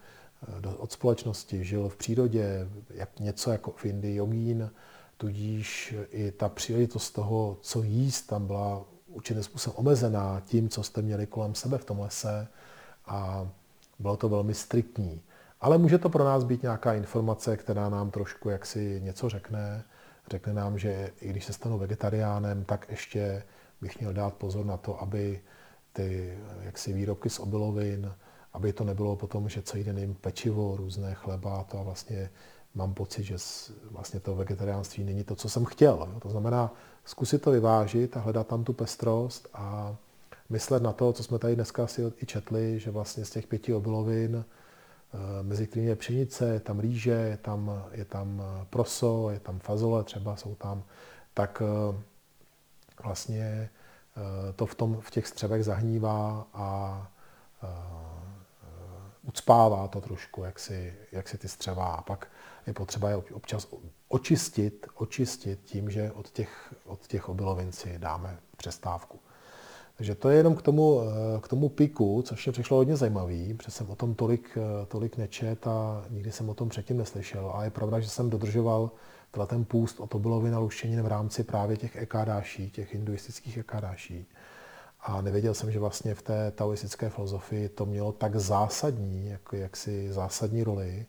[0.63, 4.71] eh, od společnosti, žil v přírodě, jak něco jako v Indii jogín,
[5.19, 11.01] Tudíž i ta příležitost toho, co jíst, tam byla určitým způsobem omezená tím, co jste
[11.01, 12.47] měli kolem sebe v tom lese
[13.05, 13.49] a
[13.99, 15.21] bylo to velmi striktní.
[15.61, 19.83] Ale může to pro nás být nějaká informace, která nám trošku jaksi něco řekne.
[20.29, 23.43] Řekne nám, že i když se stanu vegetariánem, tak ještě
[23.81, 25.41] bych měl dát pozor na to, aby
[25.93, 28.13] ty jaksi výrobky z obilovin,
[28.53, 32.29] aby to nebylo potom, že celý den jim pečivo, různé chleba, to a vlastně
[32.75, 33.35] mám pocit, že
[33.91, 36.19] vlastně to vegetariánství není to, co jsem chtěl.
[36.21, 36.73] To znamená
[37.05, 39.95] zkusit to vyvážit a hledat tam tu pestrost a
[40.49, 43.73] myslet na to, co jsme tady dneska si i četli, že vlastně z těch pěti
[43.73, 44.45] obilovin,
[45.41, 50.03] mezi kterými je pšenice, je tam rýže, je tam, je tam proso, je tam fazole
[50.03, 50.83] třeba, jsou tam,
[51.33, 52.03] tak eh,
[53.03, 53.69] vlastně
[54.17, 57.07] eh, to v, tom, v těch střevech zahnívá a
[59.21, 61.85] ucpává to trošku, jak si, jak si ty střeva.
[61.85, 62.27] A pak
[62.67, 63.67] je potřeba je občas
[64.07, 69.19] očistit, očistit tím, že od těch, od těch obilovin si dáme přestávku.
[69.99, 71.01] Takže to je jenom k tomu,
[71.41, 75.67] k tomu piku, což mě přišlo hodně zajímavý, protože jsem o tom tolik, tolik nečet
[75.67, 77.51] a nikdy jsem o tom předtím neslyšel.
[77.55, 78.91] A je pravda, že jsem dodržoval
[79.47, 84.25] ten půst od obilovin a luštěnin v rámci právě těch ekádáší, těch hinduistických ekádáší.
[85.01, 90.13] A nevěděl jsem, že vlastně v té taoistické filozofii to mělo tak zásadní, jako jaksi
[90.13, 91.05] zásadní roli,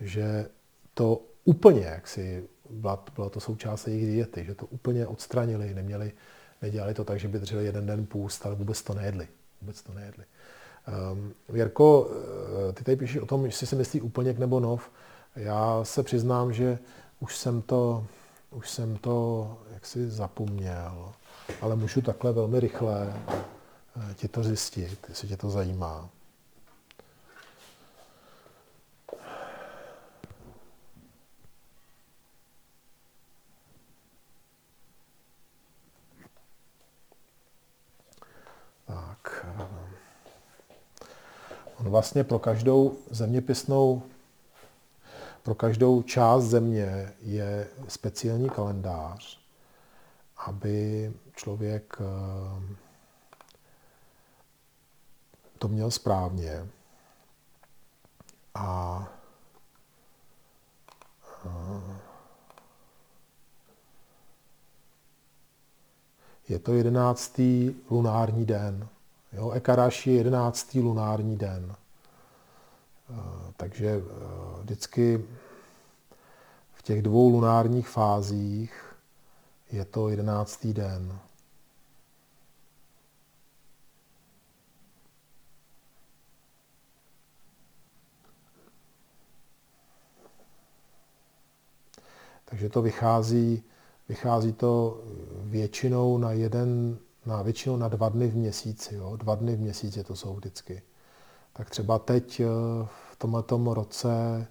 [0.00, 0.48] že
[0.94, 6.12] to úplně, jaksi byla, byla to součást jejich diety, že to úplně odstranili, neměli,
[6.62, 9.28] nedělali to tak, že by drželi jeden den půst, ale vůbec to nejedli.
[9.60, 10.24] Vůbec to nejedli.
[11.12, 12.10] Um, Věrko,
[12.68, 14.90] eh, ty tady píšeš o tom, jestli se myslí úplně nebo nov.
[15.36, 16.78] Já se přiznám, že
[17.20, 18.06] už jsem to,
[18.50, 21.12] už jsem to jaksi zapomněl
[21.60, 23.12] ale můžu takhle velmi rychle
[23.96, 26.08] eh, ti to zjistit, jestli tě to zajímá.
[41.80, 44.02] On vlastně pro každou zeměpisnou,
[45.42, 49.40] pro každou část země je speciální kalendář,
[50.46, 52.76] aby člověk eh,
[55.58, 56.66] to měl správně
[58.54, 59.08] a
[61.46, 62.00] eh,
[66.48, 68.88] je to jedenáctý lunární den.
[69.32, 71.76] Jo, Ekaraši je jedenáctý lunární den.
[73.10, 74.02] Eh, takže
[74.62, 75.24] vždycky
[76.72, 78.96] v těch dvou lunárních fázích
[79.72, 81.18] je to jedenáctý den.
[92.44, 93.62] Takže to vychází,
[94.08, 95.02] vychází to
[95.34, 98.94] většinou na jeden, na většinou na dva dny v měsíci.
[98.94, 99.16] Jo?
[99.16, 100.82] Dva dny v měsíci to jsou vždycky.
[101.52, 102.46] Tak třeba teď eh,
[103.12, 104.46] v tomto roce,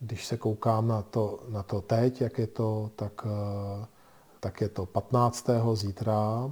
[0.00, 3.86] když se koukám na to, na to teď, jak je to, tak eh,
[4.40, 5.46] tak je to 15.
[5.74, 6.50] zítra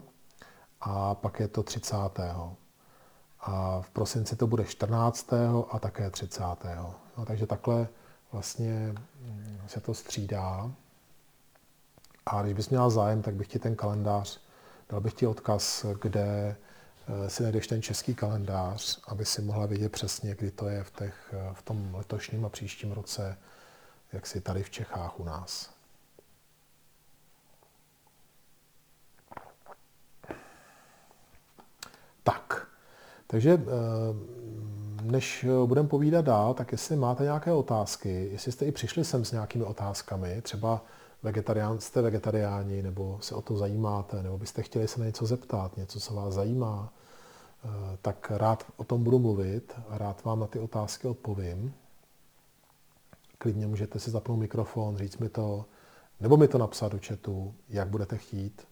[0.80, 1.96] a pak je to 30.
[3.40, 5.32] A v prosinci to bude 14.
[5.70, 6.42] a také 30.
[7.18, 7.88] No, takže takhle
[8.32, 10.72] vlastně mm, se to střídá.
[12.26, 14.40] A když bys měl zájem, tak bych ti ten kalendář,
[14.88, 16.56] dal bych ti odkaz, kde
[17.08, 20.90] eh, si najdeš ten český kalendář, aby si mohla vědět přesně, kdy to je v,
[20.90, 23.38] těch, eh, v tom letošním a příštím roce,
[24.12, 25.70] jak si tady v Čechách u nás.
[32.22, 32.68] Tak,
[33.26, 34.38] takže eh,
[35.02, 39.32] než budeme povídat dál, tak jestli máte nějaké otázky, jestli jste i přišli sem s
[39.32, 40.84] nějakými otázkami, třeba
[41.22, 45.76] vegetarián, jste vegetariáni, nebo se o to zajímáte, nebo byste chtěli se na něco zeptat,
[45.76, 46.92] něco, co vás zajímá,
[47.64, 47.68] eh,
[48.02, 51.74] tak rád o tom budu mluvit a rád vám na ty otázky odpovím.
[53.38, 55.64] Klidně můžete si zapnout mikrofon, říct mi to,
[56.20, 58.66] nebo mi to napsat do chatu, jak budete chtít.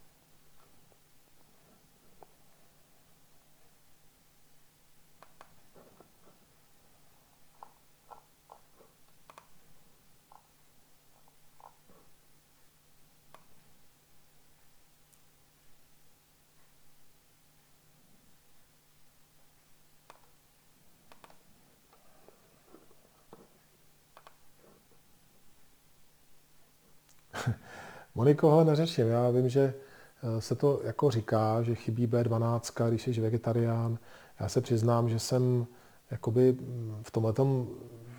[28.26, 29.06] Moniko, hele, neřeším.
[29.06, 29.74] Já vím, že
[30.22, 33.98] eh, se to jako říká, že chybí B12, když jsi vegetarián.
[34.40, 35.66] Já se přiznám, že jsem
[36.10, 37.34] jakoby mm, v tomhle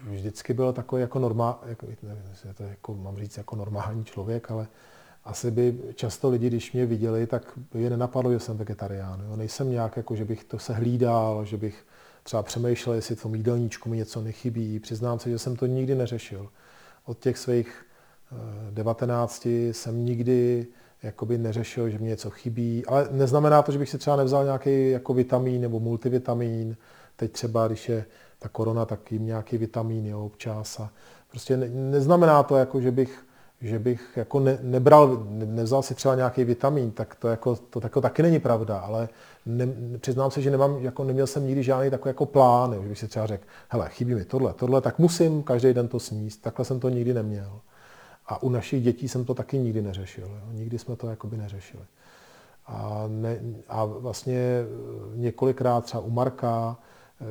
[0.10, 2.24] vždycky byl takový jako normál, jako, nevím,
[2.56, 4.68] to jako, mám říct jako normální člověk, ale
[5.24, 9.24] asi by často lidi, když mě viděli, tak by je nenapadlo, že jsem vegetarián.
[9.30, 9.36] Jo.
[9.36, 11.86] Nejsem nějak jako, že bych to se hlídal, že bych
[12.24, 14.80] třeba přemýšlel, jestli v tom jídelníčku mi něco nechybí.
[14.80, 16.50] Přiznám se, že jsem to nikdy neřešil.
[17.06, 17.87] Od těch svých
[18.72, 20.68] 19 jsem nikdy
[21.04, 24.92] jakoby neřešil, že mě něco chybí, ale neznamená to, že bych si třeba nevzal nějaký
[24.92, 26.78] jako vitamín nebo multivitamin.
[27.16, 28.06] Teď třeba, když je
[28.40, 30.80] ta korona, tak jim nějaký vitamín jo, občas.
[30.80, 30.90] A
[31.30, 33.26] prostě ne, neznamená to, jako, že bych,
[33.62, 37.80] že bych jako ne, nebral, ne, nevzal si třeba nějaký vitamín, tak to, jako, to
[37.84, 39.10] jako taky není pravda, ale
[39.46, 39.68] ne,
[40.00, 43.00] přiznám se, že nemám, jako neměl jsem nikdy žádný takový jako plán, jo, že bych
[43.00, 46.42] si třeba řekl, hele, chybí mi tohle, tohle, tak musím každý den to sníst.
[46.42, 47.60] Takhle jsem to nikdy neměl.
[48.28, 50.24] A u našich dětí jsem to taky nikdy neřešil.
[50.24, 50.52] Jo.
[50.52, 51.84] Nikdy jsme to jakoby neřešili.
[52.66, 54.64] A, ne, a vlastně
[55.16, 56.78] několikrát třeba u Marka,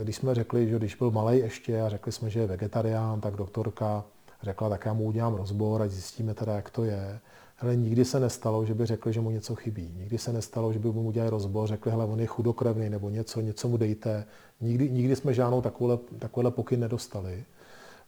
[0.02, 3.36] když jsme řekli, že když byl malý ještě a řekli jsme, že je vegetarián, tak
[3.36, 4.04] doktorka
[4.42, 7.20] řekla, tak já mu udělám rozbor a zjistíme teda, jak to je.
[7.60, 9.94] Ale nikdy se nestalo, že by řekli, že mu něco chybí.
[9.96, 13.40] Nikdy se nestalo, že by mu udělali rozbor, řekli, hele, on je chudokrevný nebo něco,
[13.40, 14.24] něco mu dejte.
[14.60, 17.44] Nikdy, nikdy jsme žádnou takovouhle, takovouhle pokyn nedostali.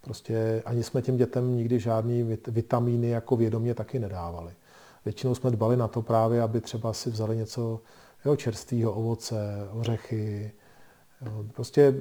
[0.09, 4.53] Prostě ani jsme těm dětem nikdy žádný vitamíny jako vědomě taky nedávali.
[5.05, 7.81] Většinou jsme dbali na to právě, aby třeba si vzali něco
[8.25, 10.53] jo, čerstvého, ovoce, ořechy.
[11.27, 11.95] Jo, prostě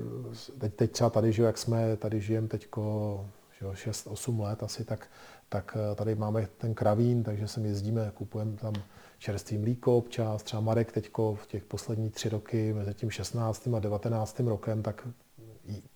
[0.57, 3.25] teď, teď třeba tady, že jak jsme tady žijeme teďko
[3.61, 5.07] 6-8 let asi, tak,
[5.49, 8.73] tak eh, tady máme ten kravín, takže sem jezdíme, kupujeme tam
[9.19, 10.43] čerstvý mlíko občas.
[10.43, 13.67] Třeba Marek teďko v těch posledních tři roky, mezi tím 16.
[13.75, 14.39] a 19.
[14.39, 15.07] rokem, tak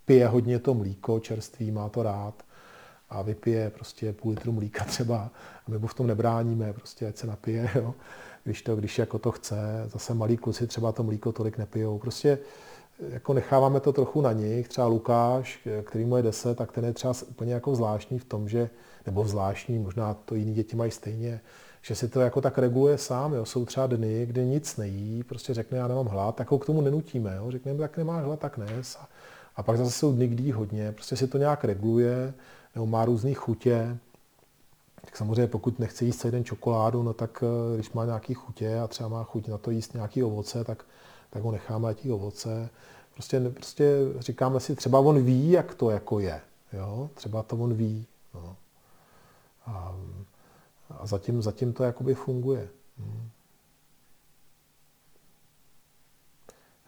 [0.05, 2.43] pije hodně to mlíko čerstvý, má to rád
[3.09, 5.31] a vypije prostě půl litru mlíka třeba
[5.67, 7.93] a my mu v tom nebráníme, prostě ať se napije, jo.
[8.43, 9.55] Když, to, když jako to chce.
[9.87, 11.99] Zase malí kluci třeba to mlíko tolik nepijou.
[11.99, 12.37] Prostě
[13.09, 14.67] jako necháváme to trochu na nich.
[14.67, 18.49] Třeba Lukáš, který mu je 10, tak ten je třeba úplně jako zvláštní v tom,
[18.49, 18.69] že,
[19.05, 21.41] nebo zvláštní, možná to jiní děti mají stejně,
[21.81, 23.33] že si to jako tak reguluje sám.
[23.33, 23.45] Jo.
[23.45, 26.81] Jsou třeba dny, kdy nic nejí, prostě řekne, já nemám hlad, tak ho k tomu
[26.81, 27.35] nenutíme.
[27.35, 27.51] Jo.
[27.51, 28.95] Řekneme, tak nemáš hlad, tak nes.
[28.95, 29.07] A
[29.55, 32.33] a pak zase jsou dny, kdy hodně, prostě si to nějak reguluje,
[32.75, 33.97] nebo má různé chutě.
[35.01, 38.79] Tak samozřejmě pokud nechce jíst celý den čokoládu, no tak eh, když má nějaký chutě
[38.79, 40.85] a třeba má chuť na to jíst nějaký ovoce, tak,
[41.29, 42.69] tak ho necháme tí ovoce.
[43.13, 46.41] Prostě, prostě říkáme si, třeba on ví, jak to jako je.
[46.73, 47.09] Jo?
[47.13, 48.05] Třeba to on ví.
[48.33, 48.55] No.
[49.65, 49.95] A,
[50.89, 52.69] a zatím, zatím to jakoby funguje.
[52.97, 53.29] Hmm.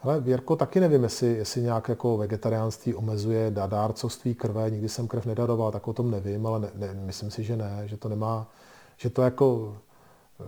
[0.04, 4.70] Ale Věrko, taky nevím, jestli, jestli nějak jako vegetariánství omezuje dárcovství krve.
[4.70, 7.82] Nikdy jsem krev nedaroval, tak o tom nevím, ale ne, ne, myslím si, že ne,
[7.84, 8.50] že to nemá,
[8.96, 9.76] že to jako,
[10.40, 10.44] eh,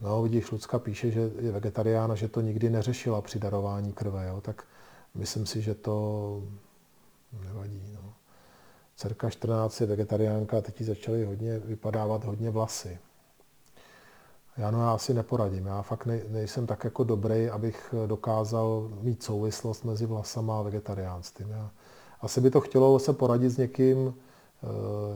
[0.00, 4.26] no vidíš, Lucka píše, že je vegetarián a že to nikdy neřešila při darování krve,
[4.26, 4.64] jo, tak
[5.14, 6.42] myslím si, že to
[7.44, 7.82] nevadí.
[7.94, 8.12] No.
[8.96, 12.98] Cerka 14 je vegetariánka teď začaly hodně vypadávat hodně vlasy.
[14.58, 15.66] Já no já asi neporadím.
[15.66, 21.50] Já fakt ne, nejsem tak jako dobrý, abych dokázal mít souvislost mezi vlasama a vegetariánstvím.
[21.50, 21.70] Já,
[22.20, 24.14] asi by to chtělo se poradit s někým,
[24.62, 24.66] eh,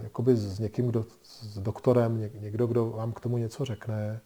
[0.02, 4.20] jakoby s někým, kdo, s doktorem, někdo, kdo vám k tomu něco řekne.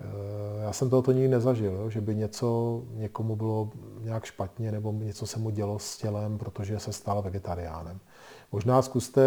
[0.00, 5.26] Eh, já jsem tohoto nikdy nezažil, že by něco někomu bylo nějak špatně nebo něco
[5.26, 8.00] se mu dělo s tělem, protože se stal vegetariánem.
[8.54, 9.22] Možná zkuste,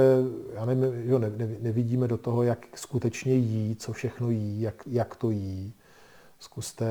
[0.53, 4.83] já nevím, jo, ne, ne, nevidíme do toho, jak skutečně jí, co všechno jí, jak,
[4.85, 5.73] jak to jí.
[6.39, 6.87] Zkuste,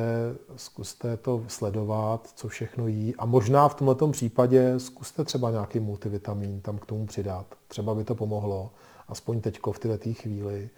[0.56, 3.14] zkuste to sledovat, co všechno jí.
[3.18, 7.46] A možná v tomto případě zkuste třeba nějaký multivitamin tam k tomu přidat.
[7.68, 8.70] Třeba by to pomohlo,
[9.08, 10.68] aspoň teďko v této chvíli.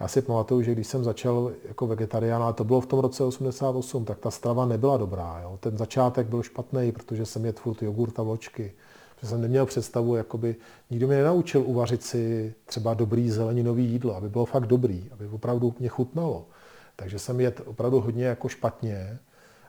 [0.00, 3.24] Já si pamatuju, že když jsem začal jako vegetarián, a to bylo v tom roce
[3.24, 5.40] 88, tak ta strava nebyla dobrá.
[5.42, 5.58] Jo.
[5.60, 8.72] Ten začátek byl špatný, protože jsem jedl furt jogurt a vločky.
[9.22, 10.56] Že jsem neměl představu, jakoby
[10.90, 15.74] nikdo mě nenaučil uvařit si třeba dobrý zeleninový jídlo, aby bylo fakt dobrý, aby opravdu
[15.78, 16.46] mě chutnalo.
[16.96, 19.18] Takže jsem jedl opravdu hodně jako špatně.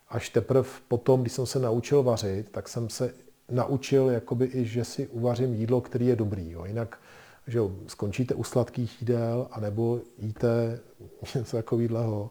[0.09, 3.13] Až teprve potom, když jsem se naučil vařit, tak jsem se
[3.49, 6.51] naučil, jakoby i, že si uvařím jídlo, který je dobrý.
[6.51, 6.65] Jo.
[6.65, 6.99] Jinak
[7.47, 10.79] že jo, skončíte u sladkých jídel, anebo jíte
[11.35, 12.29] něco takového,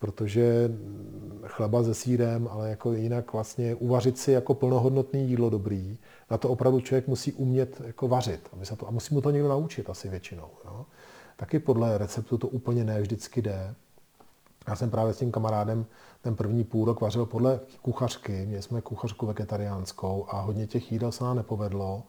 [0.00, 0.70] protože
[1.46, 5.98] chleba se sírem, ale jako jinak vlastně uvařit si jako plnohodnotný jídlo dobrý,
[6.30, 8.48] na to opravdu člověk musí umět jako vařit.
[8.52, 10.48] Aby se to, a musí mu to někdo naučit asi většinou.
[10.64, 10.86] Jo.
[11.36, 13.74] Taky podle receptu to úplně ne vždycky jde.
[14.68, 15.86] Já jsem právě s tím kamarádem
[16.22, 18.46] ten první půl rok vařil podle kuchařky.
[18.46, 22.02] Měli jsme kuchařku vegetariánskou a hodně těch jídel se nám nepovedlo.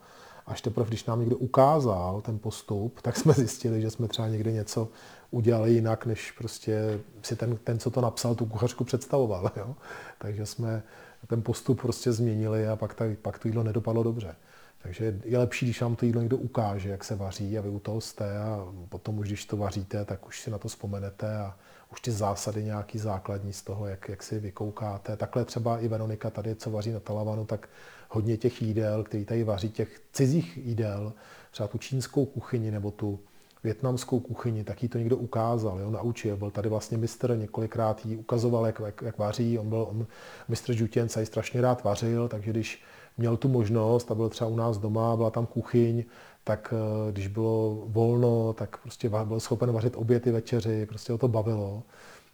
[0.46, 4.52] Až teprve, když nám někdo ukázal ten postup, tak jsme zjistili, že jsme třeba někde
[4.52, 4.88] něco
[5.32, 9.52] udělali jinak, než prostě si ten, ten co to napsal, tu kuchařku představoval.
[9.56, 9.76] Jo?
[10.18, 10.84] Takže jsme
[11.28, 14.36] ten postup prostě změnili a pak, ta, pak to jídlo nedopadlo dobře.
[14.84, 17.80] Takže je lepší, když vám to jídlo někdo ukáže, jak se vaří a vy u
[17.80, 21.56] toho jste a potom už, když to vaříte, tak už si na to vzpomenete a
[21.92, 25.18] už ty zásady nějaký základní z toho, jak, jak si vykoukáte.
[25.18, 27.70] Takhle třeba i Veronika tady, co vaří na talavanu, tak
[28.10, 31.14] hodně těch jídel, který tady vaří, těch cizích jídel,
[31.52, 33.20] třeba tu čínskou kuchyni nebo tu
[33.64, 36.38] větnamskou kuchyni, tak jí to někdo ukázal, jo, naučil.
[36.38, 39.60] Byl tady vlastně mistr, několikrát jí ukazoval, jak, jak, jak vaří.
[39.60, 40.08] On byl on,
[40.48, 42.84] mistr Žutěnca, ji strašně rád vařil, takže když
[43.18, 46.04] měl tu možnost a byl třeba u nás doma, byla tam kuchyň,
[46.44, 51.28] tak eh, když bylo volno, tak prostě byl schopen vařit obědy večeři, prostě ho to
[51.28, 51.84] bavilo.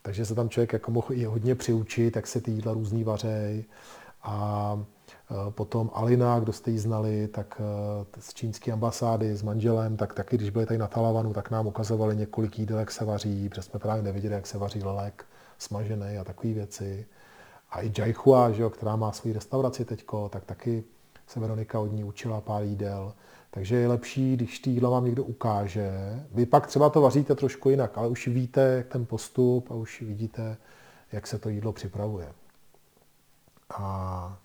[0.01, 3.65] Takže se tam člověk jako mohl i hodně přiučit, jak se ty jídla různý vařej.
[4.23, 4.86] A
[5.49, 10.38] potom Alina, kdo jste ji znali, tak eh, z čínské ambasády s manželem, tak taky,
[10.38, 13.80] když byli tady na Talavanu, tak nám ukazovali několik jídel, jak se vaří, protože jsme
[13.80, 15.25] právě neviděli, jak se vaří lelek
[15.57, 17.05] smažený a takové věci.
[17.71, 20.84] A i Jaihua, že jo, která má svoji restauraci teďko, tak taky
[21.28, 23.13] se Veronika od ní učila pár jídel.
[23.51, 25.91] Takže je lepší, když ty jídla vám někdo ukáže.
[26.32, 30.01] Vy pak třeba to vaříte trošku jinak, ale už víte, jak ten postup a už
[30.01, 30.57] vidíte,
[31.11, 32.34] jak se to jídlo připravuje.
[33.78, 34.38] A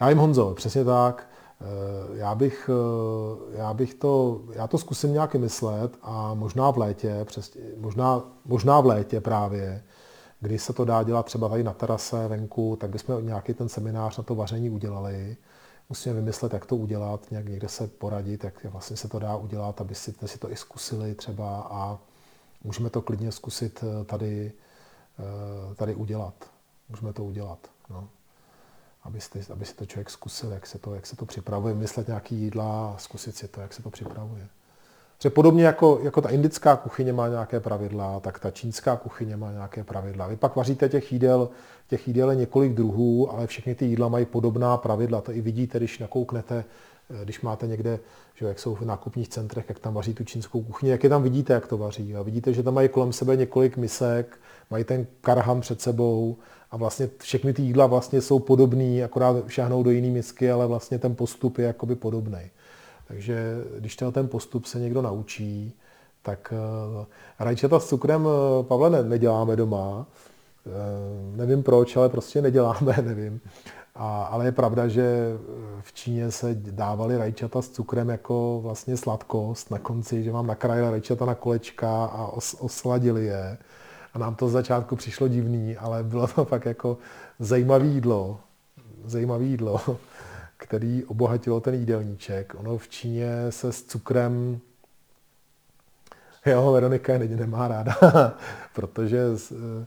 [0.00, 1.28] já jim Honzo, přesně tak.
[1.60, 6.78] Eh, já bych, eh, já bych to, já to zkusím nějak myslet a možná v
[6.78, 9.82] létě, přes, možná, možná v létě právě,
[10.40, 14.18] když se to dá dělat třeba tady na terase venku, tak bychom nějaký ten seminář
[14.18, 15.36] na to vaření udělali.
[15.88, 19.80] Musíme vymyslet, jak to udělat, nějak někde se poradit, jak vlastně se to dá udělat,
[19.80, 21.98] aby si, si to i zkusili třeba a
[22.64, 24.52] můžeme to klidně zkusit eh, tady,
[25.76, 26.34] tady udělat.
[26.88, 27.58] Můžeme to udělat.
[27.90, 28.08] No
[29.06, 32.36] abyste, aby si to člověk zkusil, jak se to, jak se to připravuje, myslet nějaký
[32.36, 34.48] jídla a zkusit si to, jak se to připravuje.
[35.18, 39.52] Protože podobně jako, jako ta indická kuchyně má nějaké pravidla, tak ta čínská kuchyně má
[39.52, 40.26] nějaké pravidla.
[40.26, 41.48] Vy pak vaříte těch jídel,
[41.88, 45.20] těch jídel je několik druhů, ale všechny ty jídla mají podobná pravidla.
[45.20, 46.64] To i vidíte, když nakouknete,
[47.10, 47.98] eh, když máte někde,
[48.34, 51.22] že jak jsou v nákupních centrech, jak tam vaří tu čínskou kuchyni, jak je tam
[51.22, 52.16] vidíte, jak to vaří.
[52.16, 54.38] A vidíte, že tam mají kolem sebe několik misek,
[54.70, 56.36] mají ten karham před sebou
[56.70, 60.98] a vlastně všechny ty jídla vlastně jsou podobný, akorát šáhnou do jiné misky, ale vlastně
[60.98, 62.50] ten postup je jakoby podobný.
[63.08, 65.74] Takže když ten postup se někdo naučí,
[66.22, 66.52] tak
[66.98, 67.04] uh,
[67.38, 70.06] rajčata s cukrem, uh, Pavle, ne, neděláme doma.
[70.66, 73.40] Uh, nevím proč, ale prostě neděláme, nevím.
[73.94, 75.36] A, ale je pravda, že
[75.80, 80.90] v Číně se dávali rajčata s cukrem jako vlastně sladkost na konci, že vám nakrájeli
[80.90, 83.58] rajčata na kolečka a os, osladili je.
[84.16, 86.98] A nám to z začátku přišlo divný, ale bylo to fakt jako
[87.38, 88.40] zajímavé jídlo,
[89.04, 89.80] zajímavé jídlo,
[90.56, 92.54] který obohatilo ten jídelníček.
[92.58, 94.60] Ono v Číně se s cukrem
[96.46, 97.96] Jo, Veronika je nemá ráda,
[98.74, 99.86] protože s, eh,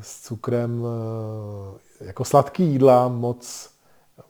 [0.00, 0.84] s cukrem
[2.00, 3.70] eh, jako sladký jídla moc,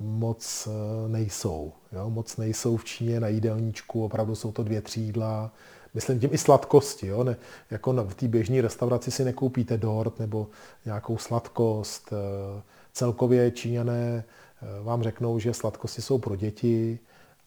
[0.00, 1.72] moc eh, nejsou.
[1.92, 2.10] Jo?
[2.10, 5.50] Moc nejsou v Číně na jídelníčku, opravdu jsou to dvě, tři jídla,
[5.94, 7.06] myslím tím i sladkosti.
[7.06, 7.24] Jo?
[7.24, 7.36] Ne,
[7.70, 10.46] jako v té běžné restauraci si nekoupíte dort nebo
[10.84, 12.12] nějakou sladkost.
[12.12, 12.62] Eh,
[12.92, 16.98] celkově Číňané eh, vám řeknou, že sladkosti jsou pro děti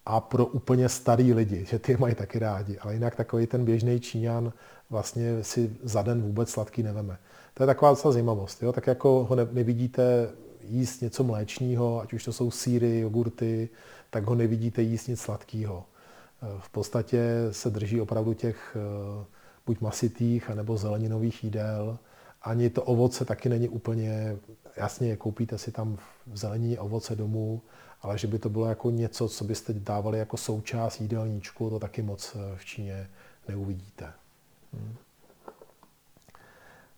[0.06, 2.78] a pro úplně starý lidi, že ty mají taky rádi.
[2.80, 4.54] Ale jinak takový ten běžný Číňan
[4.89, 7.18] vlastně si za den vůbec sladký neveme.
[7.54, 8.64] To je taková docela zajímavost.
[8.64, 8.72] Jo?
[8.72, 10.30] Tak jako ho nevidíte
[10.64, 13.70] jíst něco mléčného, ať už to jsou síry, jogurty,
[14.10, 15.86] tak ho nevidíte jíst nic sladkého
[16.60, 19.26] v podstatě se drží opravdu těch eh,
[19.66, 21.98] buď masitých, anebo zeleninových jídel.
[22.41, 24.38] Ani to ovoce taky není úplně,
[24.78, 27.62] jasně, koupíte si tam v zelení ovoce domů,
[28.02, 32.02] ale že by to bylo jako něco, co byste dávali jako součást jídelníčku, to taky
[32.02, 33.10] moc eh, v Číně
[33.48, 34.14] neuvidíte.
[34.74, 34.96] Hmm.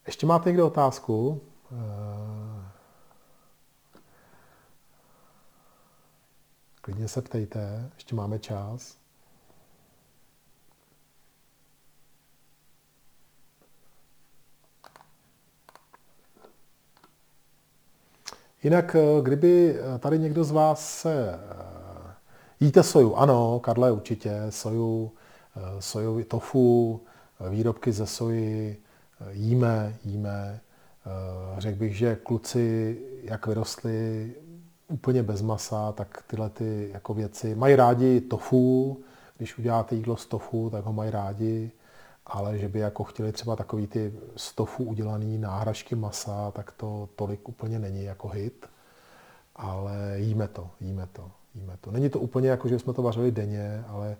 [0.05, 1.41] Ještě máte někde otázku?
[1.71, 2.67] Eh,
[6.81, 8.97] klidně se ptejte, ještě máme čas.
[18.67, 21.33] Jinak, eh, kdyby eh, tady někdo z vás se...
[21.33, 22.13] Eh,
[22.59, 23.15] jíte soju?
[23.15, 24.41] Ano, Karle, určitě.
[24.49, 25.11] Soju,
[25.79, 27.01] sojový tofu,
[27.49, 28.81] výrobky ze soji
[29.31, 30.59] jíme, jíme.
[31.57, 34.31] Řekl bych, že kluci, jak vyrostli
[34.87, 38.99] úplně bez masa, tak tyhle ty jako věci mají rádi tofu.
[39.37, 41.71] Když uděláte jídlo z tofu, tak ho mají rádi
[42.27, 47.49] ale že by jako chtěli třeba takový ty stofu udělaný náhražky masa, tak to tolik
[47.49, 48.65] úplně není jako hit.
[49.55, 51.91] Ale jíme to, jíme to, jíme to.
[51.91, 54.17] Není to úplně jako, že jsme to vařili denně, ale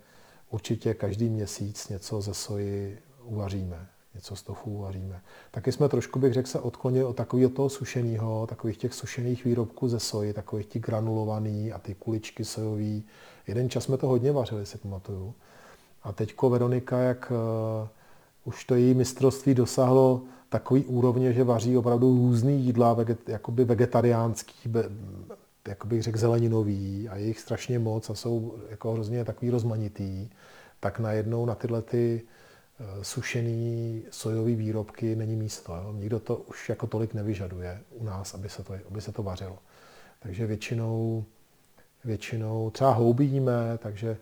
[0.49, 5.21] určitě každý měsíc něco ze soji uvaříme, něco z tofu uvaříme.
[5.51, 9.89] Taky jsme trošku, bych řekl, se odklonili od takového toho sušeného, takových těch sušených výrobků
[9.89, 13.03] ze soji, takových těch granulovaný a ty kuličky sojový.
[13.47, 15.33] Jeden čas jsme to hodně vařili, si pamatuju.
[16.03, 17.87] A teďko Veronika, jak eh,
[18.47, 24.69] už to její mistrovství dosáhlo takový úrovně, že vaří opravdu různý jídla, veget, jakoby vegetariánský,
[24.69, 24.83] be,
[25.67, 30.29] jak bych řekl zeleninový a je jich strašně moc a jsou jako hrozně takový rozmanitý.
[30.79, 32.21] tak najednou na tyhle ty
[32.79, 35.75] eh, sušený sojové výrobky není místo.
[35.75, 35.93] Jo?
[35.93, 39.57] Nikdo to už jako tolik nevyžaduje u nás, aby se to, aby se to vařilo.
[40.19, 41.25] Takže většinou,
[42.03, 44.17] většinou třeba houby jíme, takže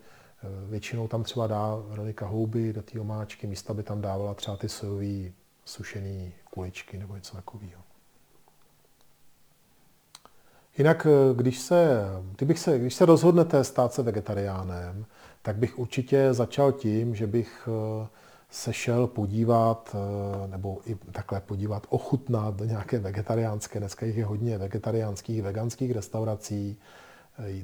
[0.70, 4.70] většinou tam třeba dá Veronika houby do té omáčky, místo by tam dávala třeba ty
[4.70, 5.32] sojové
[5.66, 7.82] sušené kuličky nebo něco takového.
[10.78, 12.02] Jinak, eh, když se,
[12.36, 15.06] kdybych se, když se rozhodnete stát se vegetariánem,
[15.42, 17.70] tak bych určitě začal tím, že bych
[18.04, 18.08] eh,
[18.50, 24.26] se šel podívat, eh, nebo i takhle podívat, ochutnat do nějaké vegetariánské, dneska jich je
[24.26, 26.80] hodně vegetariánských, veganských restaurací,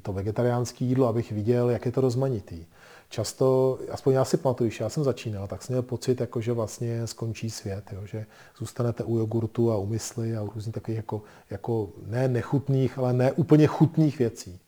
[0.01, 2.65] to vegetariánské jídlo, abych viděl, jak je to rozmanitý
[3.11, 6.51] často, aspoň já si pamatuju, když já jsem začínal, tak jsem měl pocit, jako, že
[6.51, 8.25] vlastně skončí svět, jo, že
[8.57, 13.13] zůstanete u jogurtu a u mysli a u různých takových jako, jako ne nechutných, ale
[13.13, 14.59] ne úplně chutných věcí.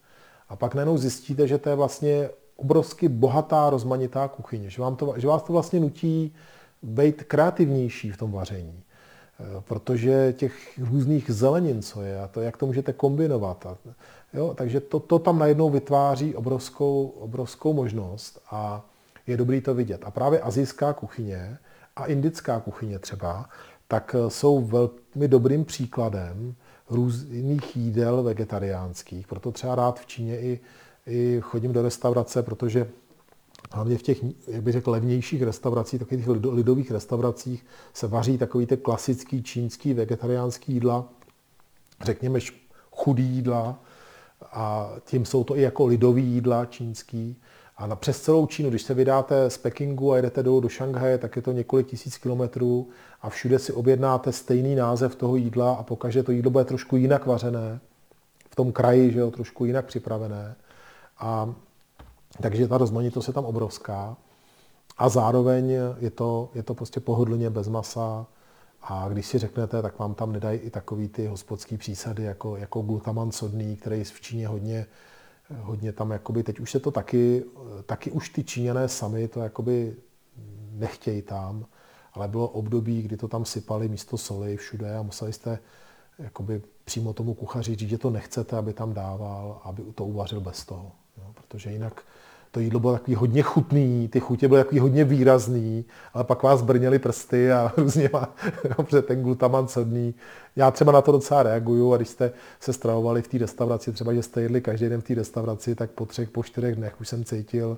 [0.50, 5.14] A pak najednou zjistíte, že to je vlastně obrovsky bohatá, rozmanitá kuchyně, že, vám to,
[5.18, 6.36] že vás to vlastně nutí
[6.82, 8.84] být kreativnější v tom vaření.
[9.40, 13.66] Eh, protože těch různých zelenin, co je, a to, jak to můžete kombinovat.
[13.66, 13.78] A,
[14.34, 18.86] jo, takže to, to tam najednou vytváří obrovskou, obrovskou možnost a
[19.28, 20.02] je dobrý to vidět.
[20.06, 21.58] A právě azijská kuchyně
[21.96, 23.50] a indická kuchyně třeba,
[23.88, 26.56] tak eh, jsou velmi dobrým příkladem
[26.90, 29.28] různých jídel vegetariánských.
[29.28, 30.60] Proto třeba rád v Číně i,
[31.08, 32.90] i chodím do restaurace, protože
[33.72, 38.66] hlavně v těch, jak bych řekl, levnějších restauracích, takových těch lidových restauracích se vaří takový
[38.66, 41.06] ty klasický čínský vegetariánský jídla,
[42.02, 42.40] řekněme
[42.92, 43.80] chudý jídla,
[44.52, 47.38] a tím jsou to i jako lidový jídla čínský.
[47.78, 51.18] A na přes celou Čínu, když se vydáte z Pekingu a jedete dolů do Šanghaje,
[51.18, 52.90] tak je to několik tisíc kilometrů
[53.22, 57.26] a všude si objednáte stejný název toho jídla a pokaždé to jídlo bude trošku jinak
[57.26, 57.80] vařené,
[58.50, 60.56] v tom kraji, že jo, trošku jinak připravené.
[61.20, 61.54] A
[62.42, 64.18] takže ta rozmanitost je tam obrovská.
[64.98, 65.70] A zároveň
[66.00, 68.26] je to, je to prostě pohodlně bez masa.
[68.84, 72.82] A když si řeknete, tak vám tam nedají i takový ty hospodský přísady, jako, jako
[72.82, 74.86] glutaman sodný, který v Číně hodně,
[75.62, 77.44] hodně tam, jakoby, teď už se to taky,
[77.86, 79.96] taky už ty Číňané sami to jakoby
[80.72, 81.66] nechtějí tam,
[82.14, 85.60] ale bylo období, kdy to tam sypali místo soli všude a museli jste
[86.20, 90.66] jakoby přímo tomu kuchaři říct, že to nechcete, aby tam dával, aby to uvařil bez
[90.66, 90.92] toho.
[91.18, 92.02] Jo, protože jinak
[92.54, 96.62] to jídlo bylo takový hodně chutný, ty chutě byly takový hodně výrazný, ale pak vás
[96.62, 98.36] brněly prsty a různě má,
[98.78, 100.16] dobře, ten glutaman sodný.
[100.56, 104.14] Já třeba na to docela reaguju a když jste se stravovali v té restauraci, třeba,
[104.14, 107.08] že jste jedli každý den v té restauraci, tak po třech, po čtyřech dnech už
[107.08, 107.78] jsem cítil,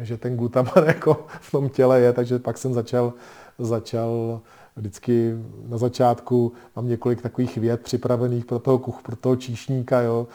[0.00, 3.12] že ten glutaman jako v tom těle je, takže pak jsem začal,
[3.58, 4.40] začal
[4.76, 5.32] vždycky
[5.68, 10.26] na začátku mám několik takových věd připravených pro toho kuch, pro toho číšníka, jo,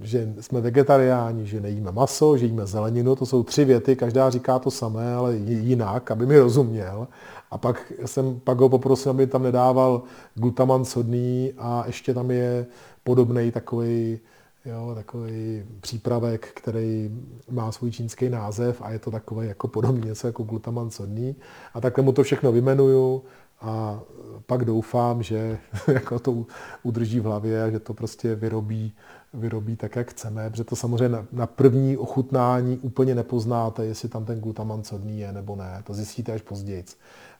[0.00, 4.58] že jsme vegetariáni, že nejíme maso, že jíme zeleninu, to jsou tři věty, každá říká
[4.58, 7.08] to samé, ale jinak, aby mi rozuměl.
[7.50, 10.02] A pak jsem pak ho poprosil, aby tam nedával
[10.34, 12.66] glutaman sodný a ještě tam je
[13.04, 14.20] podobný takový
[14.64, 17.10] jo, takový přípravek, který
[17.50, 21.36] má svůj čínský název a je to takové jako podobně něco jako glutaman sodný.
[21.74, 23.22] A takhle mu to všechno vymenuju
[23.60, 24.00] a
[24.46, 25.58] pak doufám, že
[25.92, 26.46] jako to
[26.82, 28.92] udrží v hlavě a že to prostě vyrobí,
[29.34, 34.40] vyrobí tak, jak chceme, protože to samozřejmě na, první ochutnání úplně nepoznáte, jestli tam ten
[34.40, 35.82] glutaman sodný je nebo ne.
[35.86, 36.84] To zjistíte až později.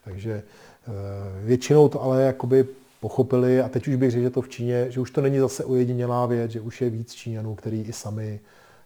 [0.05, 0.91] Takže eh,
[1.45, 2.67] většinou to ale jakoby
[3.01, 5.65] pochopili a teď už bych řekl, že to v Číně, že už to není zase
[5.65, 8.41] ojedinělá věc, že už je víc Číňanů, kteří i sami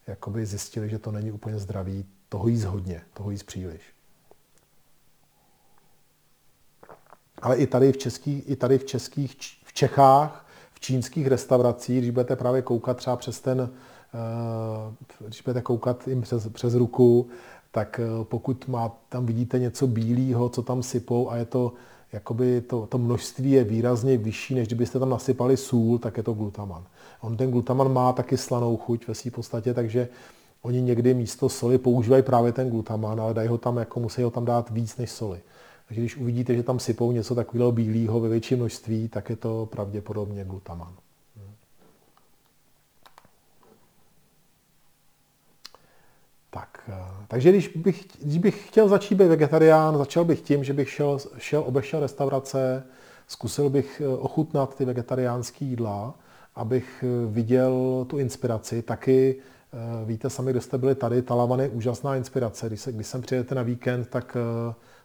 [0.07, 3.98] jakoby zjistili, že to není úplně zdravý, toho jíst hodně, toho jíst příliš.
[7.43, 12.11] Ale i tady v, český, i tady v českých, v Čechách, v čínských restauracích, když
[12.11, 13.71] budete právě koukat třeba přes ten,
[14.15, 17.29] eh, když budete koukat jim přes, přes ruku,
[17.71, 21.73] tak eh, pokud má, tam vidíte něco bílého, co tam sypou a je to,
[22.13, 26.33] jakoby to, to množství je výrazně vyšší, než kdybyste tam nasypali sůl, tak je to
[26.33, 26.85] glutaman.
[27.21, 30.09] On ten glutaman má taky slanou chuť ve své podstatě, takže
[30.63, 34.31] oni někdy místo soli používají právě ten glutaman, ale dají ho tam, jako musí ho
[34.31, 35.41] tam dát víc než soli.
[35.89, 39.67] Takže když uvidíte, že tam sypou něco takového bílého ve větším množství, tak je to
[39.67, 40.95] pravděpodobně glutaman.
[46.51, 50.73] Tak, eh, takže když bych, když bych chtěl začít být vegetarián, začal bych tím, že
[50.73, 52.85] bych šel, šel obešel restaurace,
[53.27, 56.15] zkusil bych eh, ochutnat ty vegetariánské jídla,
[56.55, 58.83] abych eh, viděl tu inspiraci.
[58.83, 59.37] Taky
[60.05, 62.67] víte sami, kdo jste byli tady, Talavan je úžasná inspirace.
[62.67, 64.37] Když, se, když sem přijedete na víkend, tak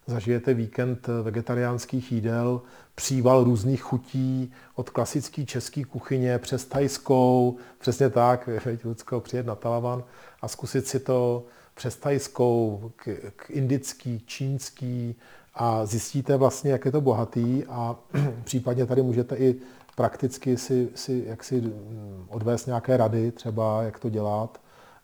[0.08, 2.62] zažijete víkend vegetariánských jídel,
[2.96, 8.50] příval různých chutí, od klasické české kuchyně přes tajskou, přesně tak,
[8.84, 10.04] Lucko, přijet na Talavan
[10.42, 11.44] a zkusit si to
[11.76, 15.16] přes tajskou, k, k indický, čínský
[15.56, 17.96] a zjistíte vlastně, jak je to bohatý a
[18.44, 19.56] případně tady můžete i
[19.96, 24.62] prakticky si, si jak si mm, odvést nějaké rady, třeba jak to dělat.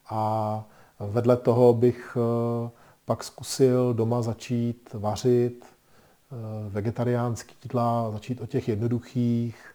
[0.09, 0.63] A
[0.99, 2.69] vedle toho bych eh,
[3.09, 6.35] pak zkusil doma začít vařit eh,
[6.69, 9.71] vegetariánský jídla, začít o těch jednoduchých.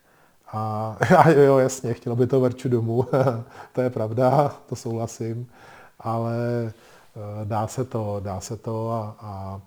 [0.52, 3.06] A, a jo, jasně, chtělo by to verču domů,
[3.72, 5.46] to je pravda, to souhlasím,
[6.00, 6.36] ale
[6.66, 9.60] eh, dá se to, dá se to a, a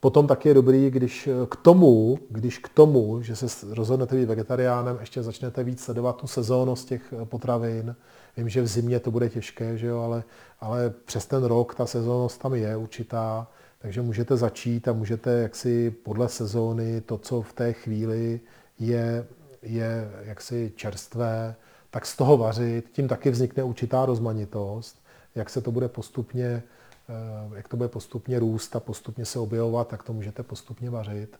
[0.00, 4.96] Potom taky je dobrý, když k tomu, když k tomu, že se rozhodnete být vegetariánem,
[5.00, 7.96] ještě začnete víc sledovat tu sezónnost těch potravin.
[8.36, 10.24] Vím, že v zimě to bude těžké, že jo, ale,
[10.60, 13.46] ale přes ten rok ta sezónnost tam je určitá,
[13.78, 18.40] takže můžete začít a můžete jaksi podle sezóny to, co v té chvíli
[18.78, 19.26] je,
[19.62, 21.54] je jaksi čerstvé,
[21.90, 22.90] tak z toho vařit.
[22.92, 25.02] Tím taky vznikne určitá rozmanitost.
[25.34, 26.62] Jak se to bude postupně
[27.08, 31.36] Eh, jak to bude postupně růst a postupně se objevovat, tak to můžete postupně vařit.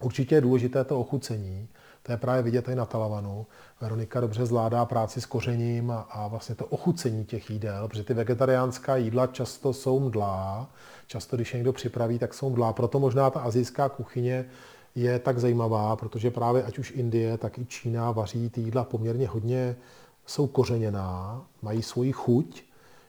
[0.00, 1.68] Určitě je důležité to ochucení,
[2.02, 3.46] to je právě vidět i na talavanu.
[3.80, 8.14] Veronika dobře zvládá práci s kořením a, a vlastně to ochucení těch jídel, protože ty
[8.14, 10.70] vegetariánská jídla často jsou mdlá,
[11.06, 12.72] často když je někdo připraví, tak jsou mdlá.
[12.72, 14.44] Proto možná ta azijská kuchyně
[14.94, 19.28] je tak zajímavá, protože právě ať už Indie, tak i Čína vaří ty jídla poměrně
[19.28, 19.76] hodně,
[20.26, 22.62] jsou kořeněná, mají svoji chuť,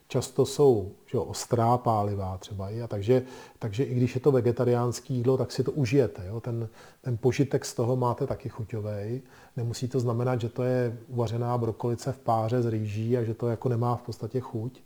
[0.07, 3.23] často jsou že jo, ostrá pálivá třeba a takže,
[3.59, 6.25] takže i když je to vegetariánský jídlo, tak si to užijete.
[6.27, 6.39] Jo?
[6.39, 6.69] Ten,
[7.01, 9.21] ten požitek z toho máte taky chuťový.
[9.57, 13.47] Nemusí to znamenat, že to je uvařená brokolice v páře z rýží a že to
[13.47, 14.81] jako nemá v podstatě chuť.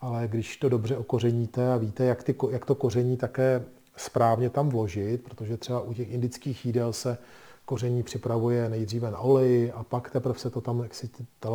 [0.00, 3.64] Ale když to dobře okořeníte a víte, jak, ty, jak to koření také
[3.96, 7.18] správně tam vložit, protože třeba u těch indických jídel se
[7.64, 11.10] koření připravuje nejdříve na oleji a pak teprve se to tam, jak si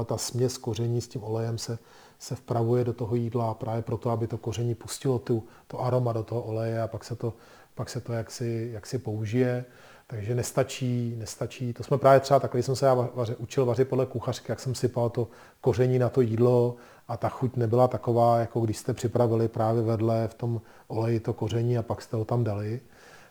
[0.06, 1.80] ta směs koření s tím olejem se
[2.22, 6.24] se vpravuje do toho jídla právě proto, aby to koření pustilo tu, to aroma do
[6.24, 7.34] toho oleje a pak se to,
[7.76, 9.66] pak se to jaksi, jaksi použije.
[10.08, 11.74] Takže nestačí, nestačí.
[11.74, 14.76] To jsme právě třeba takhle, jsem se já vaře, učil vařit podle kuchařky, jak jsem
[14.76, 15.28] sypal to
[15.62, 16.76] koření na to jídlo
[17.08, 21.34] a ta chuť nebyla taková, jako když jste připravili právě vedle v tom oleji to
[21.34, 22.80] koření a pak jste ho tam dali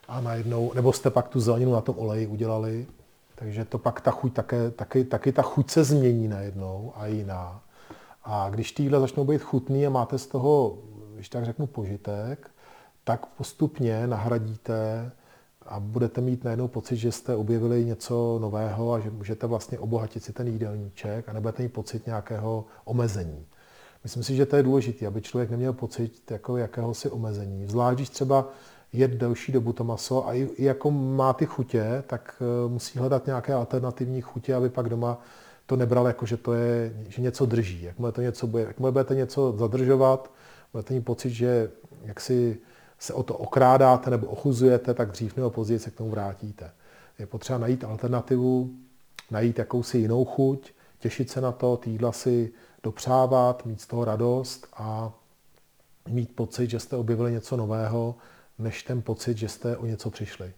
[0.08, 2.86] a najednou, nebo jste pak tu zeleninu na tom oleji udělali,
[3.34, 7.62] takže to pak ta chuť také, taky, taky ta chuť se změní najednou a jiná.
[8.32, 10.78] A když ty jídla začnou být chutný a máte z toho,
[11.14, 12.50] když tak řeknu, požitek,
[13.04, 15.10] tak postupně nahradíte
[15.66, 20.24] a budete mít najednou pocit, že jste objevili něco nového a že můžete vlastně obohatit
[20.24, 23.46] si ten jídelníček a nebudete mít pocit nějakého omezení.
[24.02, 27.66] Myslím si, že to je důležité, aby člověk neměl pocit jako jakéhosi omezení.
[27.66, 28.48] Zvlášť, když třeba
[28.92, 32.98] jet delší dobu to maso a i, i jako má ty chutě, tak eh, musí
[32.98, 35.18] hledat nějaké alternativní chutě, aby pak doma
[35.70, 37.82] to nebral jako, že to je, že něco drží.
[37.82, 40.30] Jakmile, to něco bude, jakmile budete něco zadržovat,
[40.72, 41.70] budete mít pocit, že
[42.02, 42.58] jak si
[42.98, 46.70] se o to okrádáte nebo ochuzujete, tak dřív nebo později se k tomu vrátíte.
[47.18, 48.70] Je potřeba najít alternativu,
[49.30, 52.52] najít jakousi jinou chuť, těšit se na to, týdla si
[52.82, 55.12] dopřávat, mít z toho radost a
[56.08, 58.14] mít pocit, že jste objevili něco nového,
[58.58, 60.52] než ten pocit, že jste o něco přišli.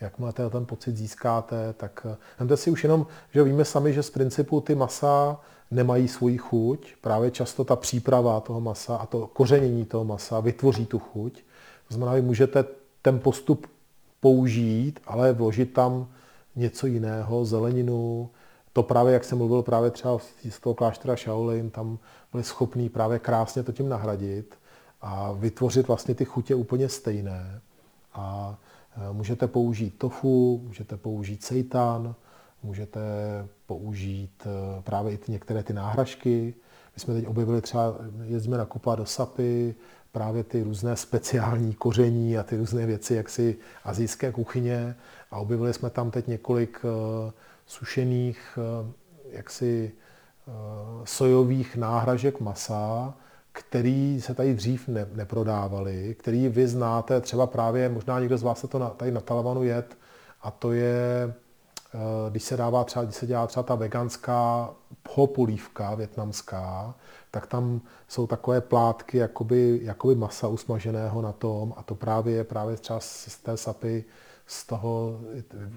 [0.00, 4.10] Jakmile ten pocit získáte, tak eh, vemte si už jenom, že víme sami, že z
[4.10, 6.94] principu ty masa nemají svoji chuť.
[7.00, 11.42] Právě často ta příprava toho masa a to kořenění toho masa vytvoří tu chuť.
[11.88, 12.64] To znamená, že můžete
[13.02, 13.66] ten postup
[14.20, 16.08] použít, ale vložit tam
[16.56, 18.30] něco jiného, zeleninu.
[18.72, 20.18] To právě, jak jsem mluvil právě třeba
[20.50, 21.98] z toho kláštera Shaolin, tam
[22.32, 24.54] byli schopní právě krásně to tím nahradit
[25.00, 27.60] a vytvořit vlastně ty chutě úplně stejné.
[28.14, 28.56] A
[29.12, 32.14] můžete použít tofu, můžete použít seitan,
[32.62, 33.00] můžete
[33.66, 36.54] použít eh, právě i ty některé ty náhražky.
[36.94, 37.94] My jsme teď objevili třeba,
[38.24, 39.74] jezdíme nakupovat do sapy,
[40.12, 44.96] právě ty různé speciální koření a ty různé věci, jaksi azijské kuchyně.
[45.30, 47.32] A objevili jsme tam teď několik eh,
[47.66, 48.58] sušených,
[49.30, 49.92] jaksi
[51.04, 53.14] sojových náhražek masa,
[53.52, 58.60] který se tady dřív ne, neprodávali, který vy znáte, třeba právě, možná někdo z vás
[58.60, 59.96] se to na, tady na Talavanu jet,
[60.42, 61.34] a to je,
[61.94, 64.70] eh, když se dává třeba, když se dělá třeba ta veganská
[65.26, 66.94] polívka větnamská,
[67.30, 72.44] tak tam jsou takové plátky jakoby, jakoby masa usmaženého na tom a to právě je
[72.44, 74.04] právě třeba z té sapy,
[74.46, 75.20] z toho,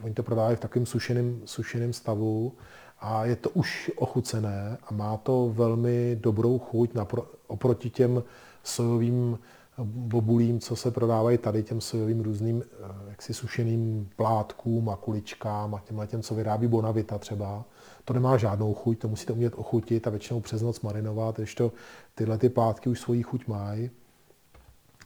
[0.04, 2.54] oni to prodávají v takovém sušeném, sušeném stavu
[3.02, 8.24] a je to už ochucené a má to velmi dobrou chuť napro, oproti těm
[8.64, 9.40] sojovým
[9.84, 15.80] bobulím, co se prodávají tady těm sojovým různým eh, jaksi sušeným plátkům a kuličkám a
[15.80, 17.66] těmhle těm, co vyrábí Bonavita třeba.
[18.06, 21.72] To nemá žádnou chuť, to musíte umět ochutit a většinou přes noc marinovat, to
[22.16, 23.90] tyhle ty plátky už svoji chuť mají.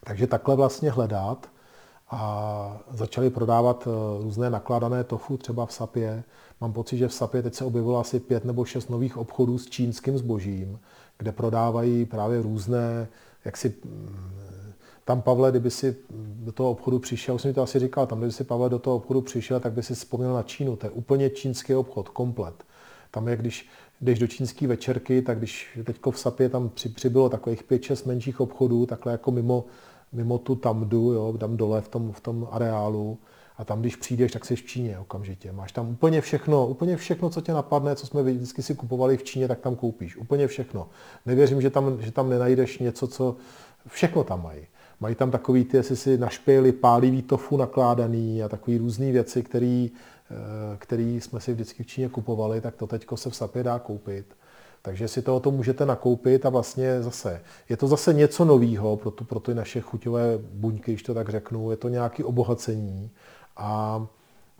[0.03, 1.49] Takže takhle vlastně hledat
[2.09, 6.23] a začali prodávat eh, různé nakládané tofu třeba v Sapě.
[6.61, 9.65] Mám pocit, že v Sapě teď se objevilo asi pět nebo šest nových obchodů s
[9.65, 10.79] čínským zbožím,
[11.17, 13.07] kde prodávají právě různé,
[13.45, 14.35] jak si mm,
[15.05, 18.31] tam Pavle, kdyby si do toho obchodu přišel, už jsem to asi říkal, tam kdyby
[18.31, 20.75] si Pavle do toho obchodu přišel, tak by si vzpomněl na Čínu.
[20.75, 22.63] To je úplně čínský obchod, komplet.
[23.11, 23.69] Tam je, když
[24.01, 28.05] jdeš do čínské večerky, tak když teďko v Sapě tam při, přibylo takových pět, šest
[28.05, 29.65] menších obchodů, takhle jako mimo,
[30.15, 33.17] mimo tu tamdu, jo, tam dole v tom, v tom areálu,
[33.57, 35.51] a tam, když přijdeš, tak jsi v Číně okamžitě.
[35.51, 39.23] Máš tam úplně všechno, úplně všechno, co tě napadne, co jsme vždycky si kupovali v
[39.23, 40.17] Číně, tak tam koupíš.
[40.17, 40.89] Úplně všechno.
[41.25, 43.35] Nevěřím, že tam, že tam nenajdeš něco, co...
[43.87, 44.67] Všechno tam mají.
[44.99, 49.91] Mají tam takový ty, jestli si našpěli pálivý tofu nakládaný a takový různé věci, který,
[50.31, 53.79] eh, který jsme si vždycky v Číně kupovali, tak to teďko se v Sapě dá
[53.79, 54.25] koupit.
[54.85, 59.23] Takže si tohoto můžete nakoupit a vlastně zase, je to zase něco nového pro, tu,
[59.23, 63.11] pro ty naše chuťové buňky, když to tak řeknu, je to nějaké obohacení
[63.57, 64.01] a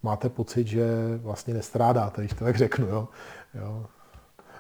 [0.03, 0.85] máte pocit, že
[1.21, 2.87] vlastně nestrádáte, když to tak řeknu.
[2.87, 3.07] Jo?
[3.53, 3.85] Jo?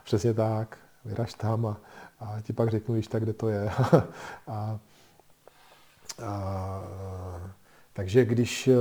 [0.03, 1.77] Přesně tak, vyraž tam a,
[2.19, 3.69] a ti pak řeknu, když tak, kde to je.
[4.47, 4.79] a,
[6.23, 6.83] a,
[7.93, 8.75] takže když e,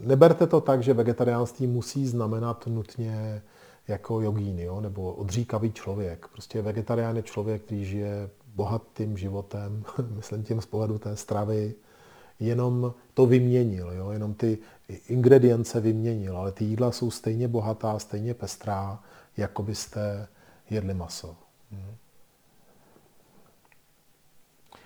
[0.00, 3.42] neberte to tak, že vegetariánství musí znamenat nutně
[3.88, 4.80] jako jogín, jo?
[4.80, 6.28] nebo odříkavý člověk.
[6.28, 9.84] Prostě vegetarián je člověk, který žije bohatým životem,
[10.16, 11.74] myslím tím z pohledu té stravy,
[12.40, 14.10] jenom to vyměnil, jo?
[14.10, 14.58] jenom ty
[15.08, 19.02] ingredience vyměnil, ale ty jídla jsou stejně bohatá, stejně pestrá,
[19.36, 20.28] jako byste
[20.70, 21.36] jedli maso.
[21.70, 21.96] Hmm.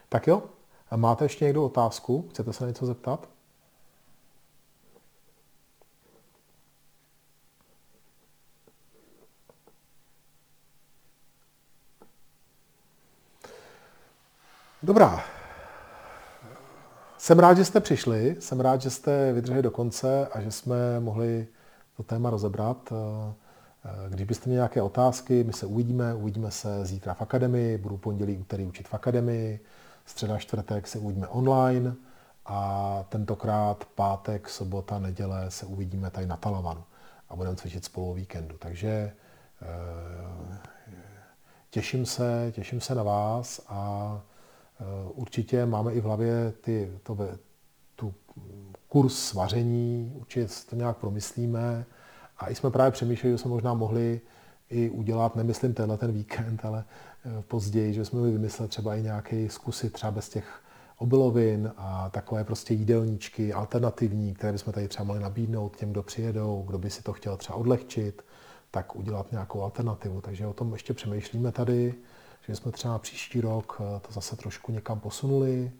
[0.08, 0.42] Tak jo,
[0.96, 2.28] máte ještě někdo otázku?
[2.30, 3.28] Chcete se na něco zeptat?
[14.86, 15.24] Dobrá,
[17.18, 21.00] jsem rád, že jste přišli, jsem rád, že jste vydrželi do konce a že jsme
[21.00, 21.46] mohli
[21.96, 22.92] to téma rozebrat.
[22.92, 23.34] Eh,
[24.08, 28.38] když byste měli nějaké otázky, my se uvidíme, uvidíme se zítra v akademii, budu pondělí,
[28.38, 29.60] úterý učit v akademii,
[30.04, 31.94] středa, čtvrtek se uvidíme online.
[32.46, 36.84] A tentokrát pátek, sobota, neděle se uvidíme tady na Talavanu
[37.28, 38.56] a budeme cvičit spolu o víkendu.
[38.58, 39.12] Takže
[39.62, 40.58] eh,
[41.70, 44.35] těším se, těším se na vás a Eh,
[45.14, 47.16] určitě máme i v hlavě ty, to,
[47.96, 48.14] tu
[48.88, 51.86] kurz vaření, určitě to nějak promyslíme.
[52.38, 54.20] A i jsme právě přemýšleli, že jsme možná mohli
[54.70, 56.84] i udělat, nemyslím tenhle ten víkend, ale
[57.24, 60.60] eh, později, že jsme vymyslet třeba i nějaké zkusy třeba bez těch
[60.98, 66.64] obilovin a takové prostě jídelníčky alternativní, které bychom tady třeba mohli nabídnout těm, kdo přijedou,
[66.66, 68.22] kdo by si to chtěl třeba odlehčit,
[68.70, 70.20] tak udělat nějakou alternativu.
[70.20, 71.94] Takže o tom ještě přemýšlíme tady
[72.48, 75.72] že jsme třeba příští rok eh, to zase trošku někam posunuli.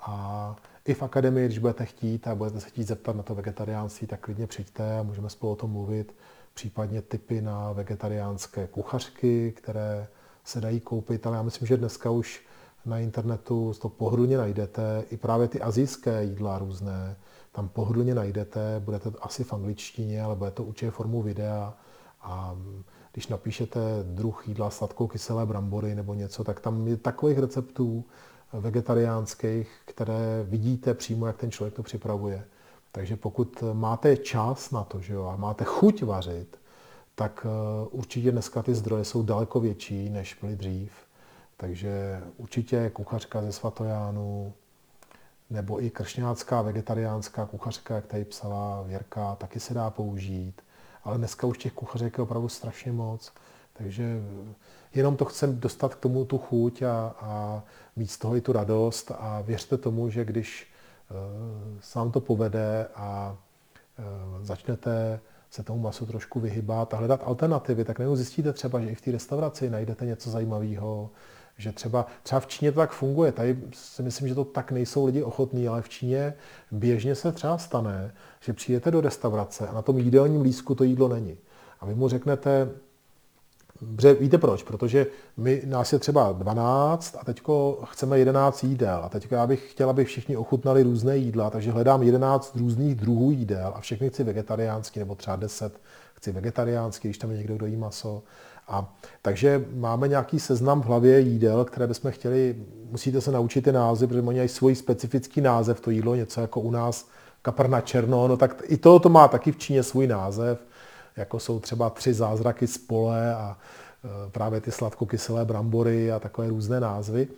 [0.00, 4.06] A i v akademii, když budete chtít a budete se chtít zeptat na to vegetariánství,
[4.06, 6.14] tak klidně přijďte a můžeme spolu o tom mluvit,
[6.54, 10.08] případně typy na vegetariánské kuchařky, které
[10.44, 12.46] se dají koupit, ale já myslím, že dneska už
[12.86, 17.16] na internetu to pohodlně najdete, i právě ty azijské jídla různé,
[17.52, 21.74] tam pohodlně najdete, budete asi v angličtině, ale bude to určitě formou videa.
[22.22, 22.56] A
[23.14, 28.04] když napíšete druh jídla sladko-kyselé brambory nebo něco, tak tam je takových receptů
[28.52, 32.44] vegetariánských, které vidíte přímo, jak ten člověk to připravuje.
[32.92, 36.58] Takže pokud máte čas na to, že jo, a máte chuť vařit,
[37.14, 40.92] tak eh, určitě dneska ty zdroje jsou daleko větší, než byly dřív.
[41.56, 44.52] Takže určitě kuchařka ze Svatojánu,
[45.50, 50.62] nebo i kršňácká vegetariánská kuchařka, jak tady psala Věrka, taky se dá použít
[51.04, 53.32] ale dneska už těch kuchařek je opravdu strašně moc,
[53.72, 54.22] takže
[54.94, 57.62] jenom to chcem dostat k tomu tu chuť a, a
[57.96, 59.12] mít z toho i tu radost.
[59.18, 60.72] A věřte tomu, že když
[61.10, 61.16] uh,
[61.80, 63.36] se vám to povede a
[63.98, 65.20] uh, začnete
[65.50, 69.00] se tomu masu trošku vyhybat a hledat alternativy, tak najednou zjistíte třeba, že i v
[69.00, 71.10] té restauraci najdete něco zajímavého,
[71.58, 75.06] že třeba, třeba v Číně to tak funguje, tady si myslím, že to tak nejsou
[75.06, 76.34] lidi ochotní, ale v Číně
[76.70, 81.08] běžně se třeba stane, že přijdete do restaurace a na tom jídelním lísku to jídlo
[81.08, 81.36] není.
[81.80, 82.68] A vy mu řeknete,
[84.00, 84.62] že víte proč?
[84.62, 85.06] Protože
[85.36, 89.00] my, nás je třeba 12 a teďko chceme 11 jídel.
[89.04, 93.30] A teď já bych chtěla, aby všichni ochutnali různé jídla, takže hledám 11 různých druhů
[93.30, 95.80] jídel a všechny chci vegetariánský, nebo třeba 10
[96.14, 98.22] chci vegetariánský, když tam je někdo, kdo jí maso.
[98.68, 102.56] A takže máme nějaký seznam v hlavě jídel, které bychom chtěli,
[102.90, 106.60] musíte se naučit ty názvy, protože oni mají svůj specifický název, to jídlo, něco jako
[106.60, 107.08] u nás
[107.42, 110.58] kapr na černo, no tak i to, to má taky v Číně svůj název,
[111.16, 113.56] jako jsou třeba tři zázraky z pole a
[114.04, 117.28] e, právě ty sladkokyselé brambory a takové různé názvy.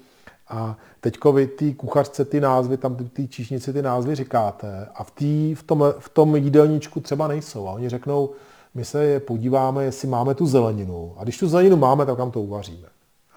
[0.48, 5.10] A teďko vy ty kuchařce ty názvy, tam ty číšnici ty názvy říkáte a v,
[5.10, 7.68] tý, v, tom, v tom jídelníčku třeba nejsou.
[7.68, 8.30] A oni řeknou,
[8.76, 11.14] my se je podíváme, jestli máme tu zeleninu.
[11.16, 12.88] A když tu zeleninu máme, tak tam to uvaříme.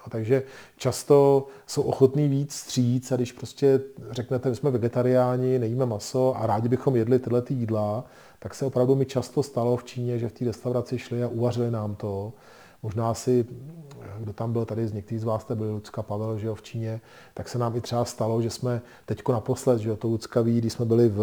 [0.04, 0.42] A takže
[0.76, 3.80] často jsou ochotní víc stříc a když prostě
[4.10, 8.04] řeknete, že jsme vegetariáni, nejíme maso a rádi bychom jedli tyhle ty jídla,
[8.38, 11.70] tak se opravdu mi často stalo v Číně, že v té restauraci šli a uvařili
[11.70, 12.32] nám to.
[12.82, 13.46] Možná si,
[14.18, 16.62] kdo tam byl tady, z některých z vás jste byli, Lucka Pavel, že jo, v
[16.62, 17.00] Číně,
[17.34, 20.58] tak se nám i třeba stalo, že jsme teďko naposled, že jo, to Lucka ví,
[20.58, 21.20] když jsme byli v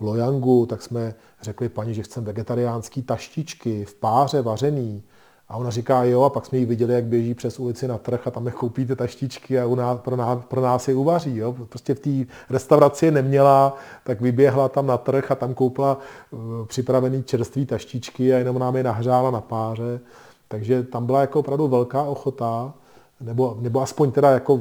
[0.00, 5.02] Lojangu, tak jsme řekli paní, že chceme vegetariánský taštičky v páře vařený.
[5.48, 8.26] A ona říká jo, a pak jsme ji viděli, jak běží přes ulici na trh
[8.26, 11.36] a tam je koupí ty taštičky a u nás, pro, nás, pro nás je uvaří.
[11.36, 11.52] Jo.
[11.68, 15.98] Prostě v té restauraci neměla, tak vyběhla tam na trh a tam koupila
[16.30, 20.00] uh, připravený čerstvý taštičky a jenom nám je nahřála na páře.
[20.48, 22.74] Takže tam byla jako opravdu velká ochota,
[23.20, 24.60] nebo, nebo aspoň teda jako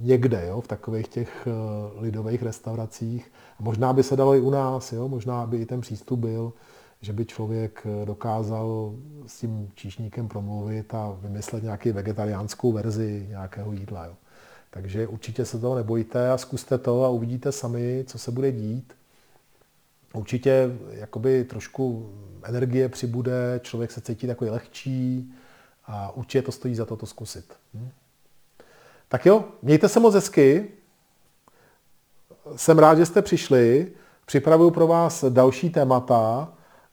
[0.00, 3.30] někde, jo, v takových těch uh, lidových restauracích.
[3.60, 6.52] Možná by se dalo i u nás, jo, možná by i ten přístup byl,
[7.00, 8.94] že by člověk eh, dokázal
[9.26, 14.04] s tím číšníkem promluvit a vymyslet nějaký vegetariánskou verzi nějakého jídla.
[14.06, 14.14] Jo.
[14.70, 18.92] Takže určitě se toho nebojte a zkuste to a uvidíte sami, co se bude dít.
[20.14, 22.10] Určitě jakoby trošku
[22.42, 25.34] energie přibude, člověk se cítí takový lehčí
[25.86, 27.52] a určitě to stojí za to to zkusit.
[27.74, 27.88] Hm?
[29.08, 30.68] Tak jo, mějte se moc hezky.
[32.56, 33.92] Jsem rád, že jste přišli.
[34.26, 36.48] Připravuju pro vás další témata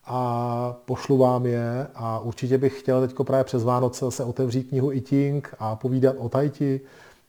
[0.06, 4.92] a pošlu vám je a určitě bych chtěl teď právě přes Vánoce se otevřít knihu
[4.92, 6.82] Eating a povídat o tajti,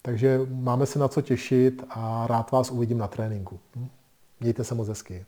[0.03, 3.59] takže máme se na co těšit a rád vás uvidím na tréninku.
[3.77, 3.89] Hm?
[4.41, 5.25] Mějte se moc hezky.